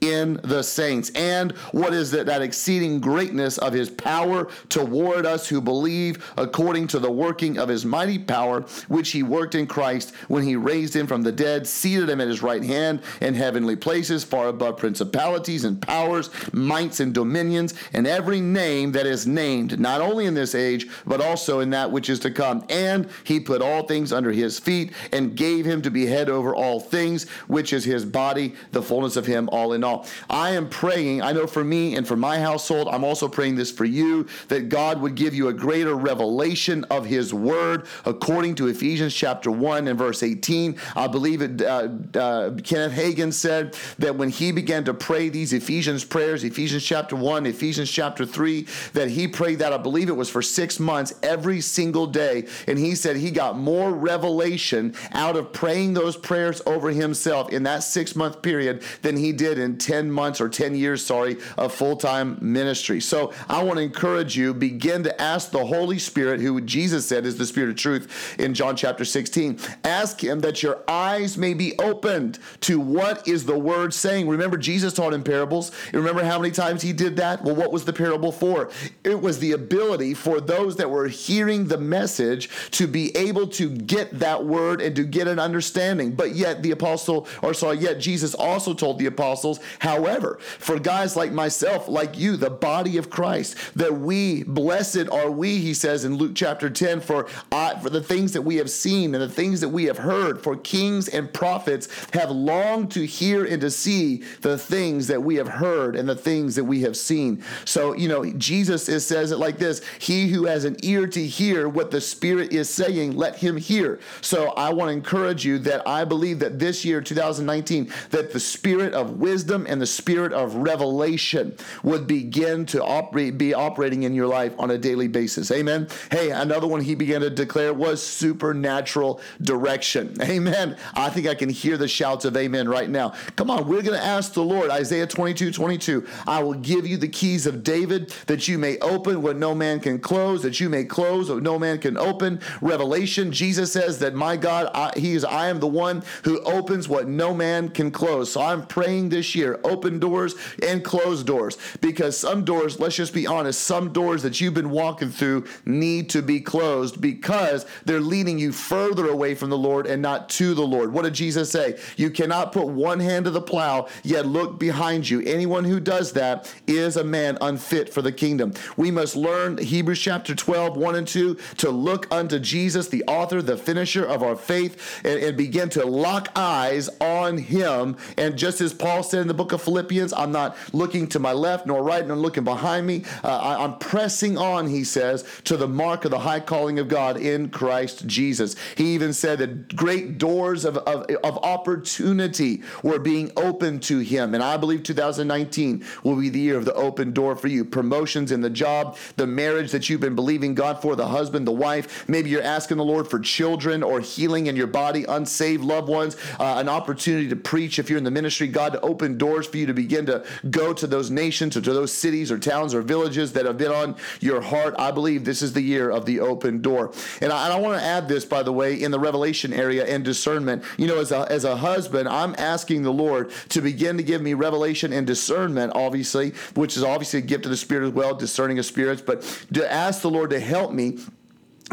in 0.00 0.40
the 0.42 0.62
saints, 0.62 1.10
and 1.14 1.52
what 1.72 1.92
is 1.92 2.10
that, 2.12 2.26
that 2.26 2.42
exceeding 2.42 3.00
greatness 3.00 3.58
of 3.58 3.72
his 3.72 3.90
power 3.90 4.48
toward 4.68 5.26
us 5.26 5.48
who 5.48 5.60
believe, 5.60 6.32
according 6.36 6.86
to 6.88 6.98
the 6.98 7.10
working 7.10 7.58
of 7.58 7.68
his 7.68 7.84
mighty 7.84 8.18
power, 8.18 8.62
which 8.88 9.10
he 9.10 9.22
worked 9.22 9.54
in 9.54 9.66
Christ 9.66 10.14
when 10.28 10.42
he 10.42 10.56
raised 10.56 10.94
him 10.94 11.06
from 11.06 11.22
the 11.22 11.32
dead, 11.32 11.66
seated 11.66 12.08
him 12.08 12.20
at 12.20 12.28
his 12.28 12.42
right 12.42 12.62
hand 12.62 13.00
in 13.20 13.34
heavenly 13.34 13.76
places, 13.76 14.24
far 14.24 14.48
above 14.48 14.76
principalities 14.76 15.64
and 15.64 15.80
powers, 15.80 16.30
mights 16.52 17.00
and 17.00 17.14
dominions, 17.14 17.74
and 17.92 18.06
every 18.06 18.40
name 18.40 18.92
that 18.92 19.06
is 19.06 19.26
named, 19.26 19.78
not 19.78 20.00
only 20.00 20.26
in 20.26 20.34
this 20.34 20.54
age, 20.54 20.86
but 21.06 21.20
also 21.20 21.60
in 21.60 21.70
that 21.70 21.90
which 21.90 22.08
is 22.08 22.18
to 22.20 22.30
come. 22.30 22.64
And 22.68 23.08
he 23.24 23.40
put 23.40 23.62
all 23.62 23.82
things 23.84 24.12
under 24.12 24.32
his 24.32 24.58
feet 24.58 24.92
and 25.12 25.36
gave 25.36 25.64
him 25.64 25.82
to 25.82 25.90
be 25.90 26.06
head 26.06 26.28
over 26.28 26.54
all 26.54 26.80
things, 26.80 27.28
which 27.48 27.72
is 27.72 27.84
his 27.84 28.04
body, 28.04 28.54
the 28.72 28.82
fullness 28.82 29.15
of 29.16 29.26
him 29.26 29.48
all 29.50 29.72
in 29.72 29.84
all. 29.84 30.06
I 30.28 30.50
am 30.50 30.68
praying, 30.68 31.22
I 31.22 31.32
know 31.32 31.46
for 31.46 31.64
me 31.64 31.96
and 31.96 32.06
for 32.06 32.16
my 32.16 32.38
household, 32.38 32.88
I'm 32.88 33.04
also 33.04 33.28
praying 33.28 33.56
this 33.56 33.70
for 33.70 33.84
you, 33.84 34.26
that 34.48 34.68
God 34.68 35.00
would 35.00 35.14
give 35.14 35.34
you 35.34 35.48
a 35.48 35.52
greater 35.52 35.94
revelation 35.94 36.84
of 36.90 37.06
his 37.06 37.32
word 37.32 37.86
according 38.04 38.54
to 38.56 38.68
Ephesians 38.68 39.14
chapter 39.14 39.50
1 39.50 39.88
and 39.88 39.98
verse 39.98 40.22
18. 40.22 40.78
I 40.94 41.06
believe 41.06 41.42
it, 41.42 41.62
uh, 41.62 41.88
uh, 42.14 42.54
Kenneth 42.62 42.92
Hagin 42.92 43.32
said 43.32 43.76
that 43.98 44.16
when 44.16 44.28
he 44.28 44.52
began 44.52 44.84
to 44.84 44.94
pray 44.94 45.28
these 45.28 45.52
Ephesians 45.52 46.04
prayers, 46.04 46.44
Ephesians 46.44 46.84
chapter 46.84 47.16
1, 47.16 47.46
Ephesians 47.46 47.90
chapter 47.90 48.24
3, 48.24 48.66
that 48.92 49.08
he 49.08 49.28
prayed 49.28 49.58
that, 49.60 49.72
I 49.72 49.78
believe 49.78 50.08
it 50.08 50.16
was 50.16 50.30
for 50.30 50.42
six 50.42 50.78
months 50.80 51.14
every 51.22 51.60
single 51.60 52.06
day. 52.06 52.46
And 52.66 52.78
he 52.78 52.94
said 52.94 53.16
he 53.16 53.30
got 53.30 53.58
more 53.58 53.92
revelation 53.92 54.94
out 55.12 55.36
of 55.36 55.52
praying 55.52 55.94
those 55.94 56.16
prayers 56.16 56.62
over 56.66 56.90
himself 56.90 57.50
in 57.50 57.62
that 57.64 57.82
six 57.82 58.16
month 58.16 58.42
period 58.42 58.82
than 59.06 59.16
he 59.16 59.30
did 59.30 59.56
in 59.56 59.78
10 59.78 60.10
months 60.10 60.40
or 60.40 60.48
10 60.48 60.74
years, 60.74 61.04
sorry, 61.04 61.36
of 61.56 61.72
full 61.72 61.96
time 61.96 62.36
ministry. 62.40 63.00
So 63.00 63.32
I 63.48 63.62
want 63.62 63.76
to 63.76 63.84
encourage 63.84 64.36
you 64.36 64.52
begin 64.52 65.04
to 65.04 65.22
ask 65.22 65.52
the 65.52 65.64
Holy 65.64 66.00
Spirit, 66.00 66.40
who 66.40 66.60
Jesus 66.60 67.06
said 67.06 67.24
is 67.24 67.38
the 67.38 67.46
Spirit 67.46 67.70
of 67.70 67.76
truth 67.76 68.34
in 68.36 68.52
John 68.52 68.74
chapter 68.74 69.04
16. 69.04 69.60
Ask 69.84 70.24
him 70.24 70.40
that 70.40 70.60
your 70.60 70.82
eyes 70.88 71.38
may 71.38 71.54
be 71.54 71.78
opened 71.78 72.40
to 72.62 72.80
what 72.80 73.28
is 73.28 73.44
the 73.44 73.56
word 73.56 73.94
saying. 73.94 74.28
Remember, 74.28 74.56
Jesus 74.56 74.92
taught 74.92 75.14
in 75.14 75.22
parables. 75.22 75.70
Remember 75.92 76.24
how 76.24 76.40
many 76.40 76.50
times 76.50 76.82
he 76.82 76.92
did 76.92 77.14
that? 77.18 77.44
Well, 77.44 77.54
what 77.54 77.70
was 77.70 77.84
the 77.84 77.92
parable 77.92 78.32
for? 78.32 78.70
It 79.04 79.20
was 79.20 79.38
the 79.38 79.52
ability 79.52 80.14
for 80.14 80.40
those 80.40 80.74
that 80.76 80.90
were 80.90 81.06
hearing 81.06 81.68
the 81.68 81.78
message 81.78 82.50
to 82.72 82.88
be 82.88 83.16
able 83.16 83.46
to 83.48 83.70
get 83.70 84.18
that 84.18 84.44
word 84.44 84.80
and 84.80 84.96
to 84.96 85.04
get 85.04 85.28
an 85.28 85.38
understanding. 85.38 86.10
But 86.10 86.34
yet, 86.34 86.64
the 86.64 86.72
apostle, 86.72 87.28
or 87.40 87.54
sorry, 87.54 87.78
yet 87.78 88.00
Jesus 88.00 88.34
also 88.34 88.74
told 88.74 88.85
the 88.94 89.06
apostles, 89.06 89.60
however, 89.78 90.38
for 90.40 90.78
guys 90.78 91.16
like 91.16 91.32
myself, 91.32 91.88
like 91.88 92.18
you, 92.18 92.36
the 92.36 92.50
body 92.50 92.96
of 92.96 93.10
Christ, 93.10 93.56
that 93.76 93.92
we, 93.92 94.44
blessed 94.44 95.08
are 95.10 95.30
we, 95.30 95.58
he 95.58 95.74
says 95.74 96.04
in 96.04 96.16
Luke 96.16 96.32
chapter 96.34 96.70
10, 96.70 97.00
for, 97.00 97.28
I, 97.52 97.78
for 97.78 97.90
the 97.90 98.02
things 98.02 98.32
that 98.32 98.42
we 98.42 98.56
have 98.56 98.70
seen 98.70 99.14
and 99.14 99.22
the 99.22 99.28
things 99.28 99.60
that 99.60 99.68
we 99.68 99.84
have 99.84 99.98
heard, 99.98 100.42
for 100.42 100.56
kings 100.56 101.08
and 101.08 101.32
prophets 101.32 101.88
have 102.12 102.30
longed 102.30 102.90
to 102.92 103.06
hear 103.06 103.44
and 103.44 103.60
to 103.60 103.70
see 103.70 104.22
the 104.40 104.58
things 104.58 105.06
that 105.08 105.22
we 105.22 105.36
have 105.36 105.48
heard 105.48 105.96
and 105.96 106.08
the 106.08 106.16
things 106.16 106.54
that 106.56 106.64
we 106.64 106.82
have 106.82 106.96
seen. 106.96 107.42
So, 107.64 107.94
you 107.94 108.08
know, 108.08 108.24
Jesus 108.32 108.88
is, 108.88 109.06
says 109.06 109.32
it 109.32 109.38
like 109.38 109.58
this 109.58 109.82
He 109.98 110.28
who 110.28 110.46
has 110.46 110.64
an 110.64 110.76
ear 110.82 111.06
to 111.08 111.26
hear 111.26 111.68
what 111.68 111.90
the 111.90 112.00
Spirit 112.00 112.52
is 112.52 112.68
saying, 112.68 113.16
let 113.16 113.36
him 113.36 113.56
hear. 113.56 113.98
So 114.20 114.48
I 114.50 114.72
want 114.72 114.88
to 114.88 114.92
encourage 114.92 115.44
you 115.44 115.58
that 115.60 115.86
I 115.88 116.04
believe 116.04 116.38
that 116.40 116.58
this 116.58 116.84
year, 116.84 117.00
2019, 117.00 117.90
that 118.10 118.32
the 118.32 118.40
spirit 118.40 118.75
of 118.82 119.18
wisdom 119.18 119.66
and 119.68 119.80
the 119.80 119.86
spirit 119.86 120.32
of 120.32 120.54
revelation 120.56 121.56
would 121.82 122.06
begin 122.06 122.66
to 122.66 122.84
operate, 122.84 123.38
be 123.38 123.54
operating 123.54 124.02
in 124.02 124.14
your 124.14 124.26
life 124.26 124.54
on 124.58 124.70
a 124.70 124.78
daily 124.78 125.08
basis. 125.08 125.50
Amen. 125.50 125.88
Hey, 126.10 126.30
another 126.30 126.66
one 126.66 126.80
he 126.80 126.94
began 126.94 127.20
to 127.20 127.30
declare 127.30 127.72
was 127.72 128.02
supernatural 128.02 129.20
direction. 129.40 130.16
Amen. 130.22 130.76
I 130.94 131.10
think 131.10 131.26
I 131.26 131.34
can 131.34 131.48
hear 131.48 131.76
the 131.76 131.88
shouts 131.88 132.24
of 132.24 132.36
amen 132.36 132.68
right 132.68 132.88
now. 132.88 133.14
Come 133.36 133.50
on, 133.50 133.66
we're 133.66 133.82
going 133.82 133.98
to 133.98 134.04
ask 134.04 134.32
the 134.32 134.42
Lord, 134.42 134.70
Isaiah 134.70 135.06
22 135.06 135.52
22, 135.52 136.06
I 136.26 136.42
will 136.42 136.54
give 136.54 136.86
you 136.86 136.96
the 136.96 137.08
keys 137.08 137.46
of 137.46 137.62
David 137.62 138.10
that 138.26 138.48
you 138.48 138.58
may 138.58 138.78
open 138.78 139.22
what 139.22 139.36
no 139.36 139.54
man 139.54 139.80
can 139.80 139.98
close, 139.98 140.42
that 140.42 140.60
you 140.60 140.68
may 140.68 140.84
close 140.84 141.30
what 141.30 141.42
no 141.42 141.58
man 141.58 141.78
can 141.78 141.96
open. 141.96 142.40
Revelation, 142.60 143.32
Jesus 143.32 143.72
says 143.72 143.98
that 144.00 144.14
my 144.14 144.36
God, 144.36 144.70
I, 144.74 144.92
he 144.98 145.14
is, 145.14 145.24
I 145.24 145.48
am 145.48 145.60
the 145.60 145.66
one 145.66 146.02
who 146.24 146.40
opens 146.42 146.88
what 146.88 147.08
no 147.08 147.34
man 147.34 147.68
can 147.68 147.90
close. 147.90 148.32
So 148.32 148.40
I'm 148.40 148.65
praying 148.68 149.08
this 149.08 149.34
year, 149.34 149.60
open 149.64 149.98
doors 149.98 150.34
and 150.62 150.84
close 150.84 151.22
doors, 151.22 151.58
because 151.80 152.16
some 152.16 152.44
doors, 152.44 152.80
let's 152.80 152.96
just 152.96 153.14
be 153.14 153.26
honest, 153.26 153.62
some 153.62 153.92
doors 153.92 154.22
that 154.22 154.40
you've 154.40 154.54
been 154.54 154.70
walking 154.70 155.10
through 155.10 155.44
need 155.64 156.10
to 156.10 156.22
be 156.22 156.40
closed 156.40 157.00
because 157.00 157.66
they're 157.84 158.00
leading 158.00 158.38
you 158.38 158.52
further 158.52 159.08
away 159.08 159.34
from 159.34 159.50
the 159.50 159.58
Lord 159.58 159.86
and 159.86 160.02
not 160.02 160.28
to 160.30 160.54
the 160.54 160.66
Lord. 160.66 160.92
What 160.92 161.02
did 161.02 161.14
Jesus 161.14 161.50
say? 161.50 161.78
You 161.96 162.10
cannot 162.10 162.52
put 162.52 162.66
one 162.66 163.00
hand 163.00 163.24
to 163.24 163.30
the 163.30 163.40
plow, 163.40 163.88
yet 164.02 164.26
look 164.26 164.58
behind 164.58 165.08
you. 165.08 165.20
Anyone 165.22 165.64
who 165.64 165.80
does 165.80 166.12
that 166.12 166.52
is 166.66 166.96
a 166.96 167.04
man 167.04 167.38
unfit 167.40 167.92
for 167.92 168.02
the 168.02 168.12
kingdom. 168.12 168.52
We 168.76 168.90
must 168.90 169.16
learn 169.16 169.58
Hebrews 169.58 170.00
chapter 170.00 170.34
12, 170.34 170.76
1 170.76 170.94
and 170.94 171.08
2, 171.08 171.34
to 171.58 171.70
look 171.70 172.06
unto 172.10 172.38
Jesus, 172.38 172.88
the 172.88 173.04
author, 173.04 173.42
the 173.42 173.56
finisher 173.56 174.04
of 174.04 174.22
our 174.22 174.36
faith, 174.36 175.00
and, 175.04 175.22
and 175.22 175.36
begin 175.36 175.68
to 175.70 175.84
lock 175.84 176.28
eyes 176.36 176.88
on 177.00 177.38
him. 177.38 177.96
And 178.16 178.36
just 178.56 178.72
as 178.72 178.78
Paul 178.78 179.02
said 179.02 179.20
in 179.20 179.28
the 179.28 179.34
book 179.34 179.52
of 179.52 179.60
Philippians, 179.60 180.14
I'm 180.14 180.32
not 180.32 180.56
looking 180.72 181.06
to 181.08 181.18
my 181.18 181.32
left 181.32 181.66
nor 181.66 181.82
right, 181.82 182.06
nor 182.06 182.16
looking 182.16 182.44
behind 182.44 182.86
me. 182.86 183.04
Uh, 183.22 183.28
I, 183.28 183.62
I'm 183.62 183.76
pressing 183.78 184.38
on, 184.38 184.66
he 184.66 184.82
says, 184.82 185.24
to 185.44 185.58
the 185.58 185.68
mark 185.68 186.06
of 186.06 186.10
the 186.10 186.18
high 186.18 186.40
calling 186.40 186.78
of 186.78 186.88
God 186.88 187.18
in 187.18 187.50
Christ 187.50 188.06
Jesus. 188.06 188.56
He 188.74 188.94
even 188.94 189.12
said 189.12 189.40
that 189.40 189.76
great 189.76 190.16
doors 190.16 190.64
of, 190.64 190.78
of, 190.78 191.04
of 191.22 191.36
opportunity 191.44 192.62
were 192.82 192.98
being 192.98 193.30
opened 193.36 193.82
to 193.84 193.98
him. 193.98 194.32
And 194.32 194.42
I 194.42 194.56
believe 194.56 194.82
2019 194.84 195.84
will 196.02 196.16
be 196.16 196.30
the 196.30 196.40
year 196.40 196.56
of 196.56 196.64
the 196.64 196.74
open 196.74 197.12
door 197.12 197.36
for 197.36 197.48
you. 197.48 197.62
Promotions 197.62 198.32
in 198.32 198.40
the 198.40 198.48
job, 198.48 198.96
the 199.16 199.26
marriage 199.26 199.70
that 199.72 199.90
you've 199.90 200.00
been 200.00 200.14
believing 200.14 200.54
God 200.54 200.80
for, 200.80 200.96
the 200.96 201.08
husband, 201.08 201.46
the 201.46 201.52
wife. 201.52 202.08
Maybe 202.08 202.30
you're 202.30 202.42
asking 202.42 202.78
the 202.78 202.84
Lord 202.84 203.06
for 203.06 203.18
children 203.18 203.82
or 203.82 204.00
healing 204.00 204.46
in 204.46 204.56
your 204.56 204.66
body, 204.66 205.04
unsaved 205.04 205.62
loved 205.62 205.88
ones, 205.90 206.16
uh, 206.40 206.54
an 206.56 206.70
opportunity 206.70 207.28
to 207.28 207.36
preach 207.36 207.78
if 207.78 207.90
you're 207.90 207.98
in 207.98 208.04
the 208.04 208.10
ministry, 208.10 208.45
God 208.48 208.72
to 208.72 208.80
open 208.80 209.18
doors 209.18 209.46
for 209.46 209.56
you 209.56 209.66
to 209.66 209.74
begin 209.74 210.06
to 210.06 210.24
go 210.50 210.72
to 210.72 210.86
those 210.86 211.10
nations 211.10 211.56
or 211.56 211.60
to 211.60 211.72
those 211.72 211.92
cities 211.92 212.30
or 212.30 212.38
towns 212.38 212.74
or 212.74 212.82
villages 212.82 213.32
that 213.32 213.46
have 213.46 213.58
been 213.58 213.72
on 213.72 213.96
your 214.20 214.40
heart. 214.40 214.74
I 214.78 214.90
believe 214.90 215.24
this 215.24 215.42
is 215.42 215.52
the 215.52 215.62
year 215.62 215.90
of 215.90 216.06
the 216.06 216.20
open 216.20 216.62
door. 216.62 216.92
And 217.20 217.32
I, 217.32 217.44
and 217.44 217.52
I 217.52 217.60
want 217.60 217.78
to 217.80 217.84
add 217.84 218.08
this, 218.08 218.24
by 218.24 218.42
the 218.42 218.52
way, 218.52 218.80
in 218.80 218.90
the 218.90 218.98
revelation 218.98 219.52
area 219.52 219.84
and 219.84 220.04
discernment. 220.04 220.64
You 220.76 220.86
know, 220.86 220.98
as 220.98 221.12
a, 221.12 221.30
as 221.30 221.44
a 221.44 221.56
husband, 221.56 222.08
I'm 222.08 222.34
asking 222.38 222.82
the 222.82 222.92
Lord 222.92 223.30
to 223.50 223.60
begin 223.60 223.96
to 223.96 224.02
give 224.02 224.22
me 224.22 224.34
revelation 224.34 224.92
and 224.92 225.06
discernment, 225.06 225.72
obviously, 225.74 226.32
which 226.54 226.76
is 226.76 226.82
obviously 226.82 227.20
a 227.20 227.22
gift 227.22 227.44
of 227.44 227.50
the 227.50 227.56
Spirit 227.56 227.86
as 227.86 227.92
well, 227.92 228.14
discerning 228.14 228.58
of 228.58 228.66
spirits, 228.66 229.02
but 229.02 229.22
to 229.52 229.72
ask 229.72 230.02
the 230.02 230.10
Lord 230.10 230.30
to 230.30 230.40
help 230.40 230.72
me 230.72 230.98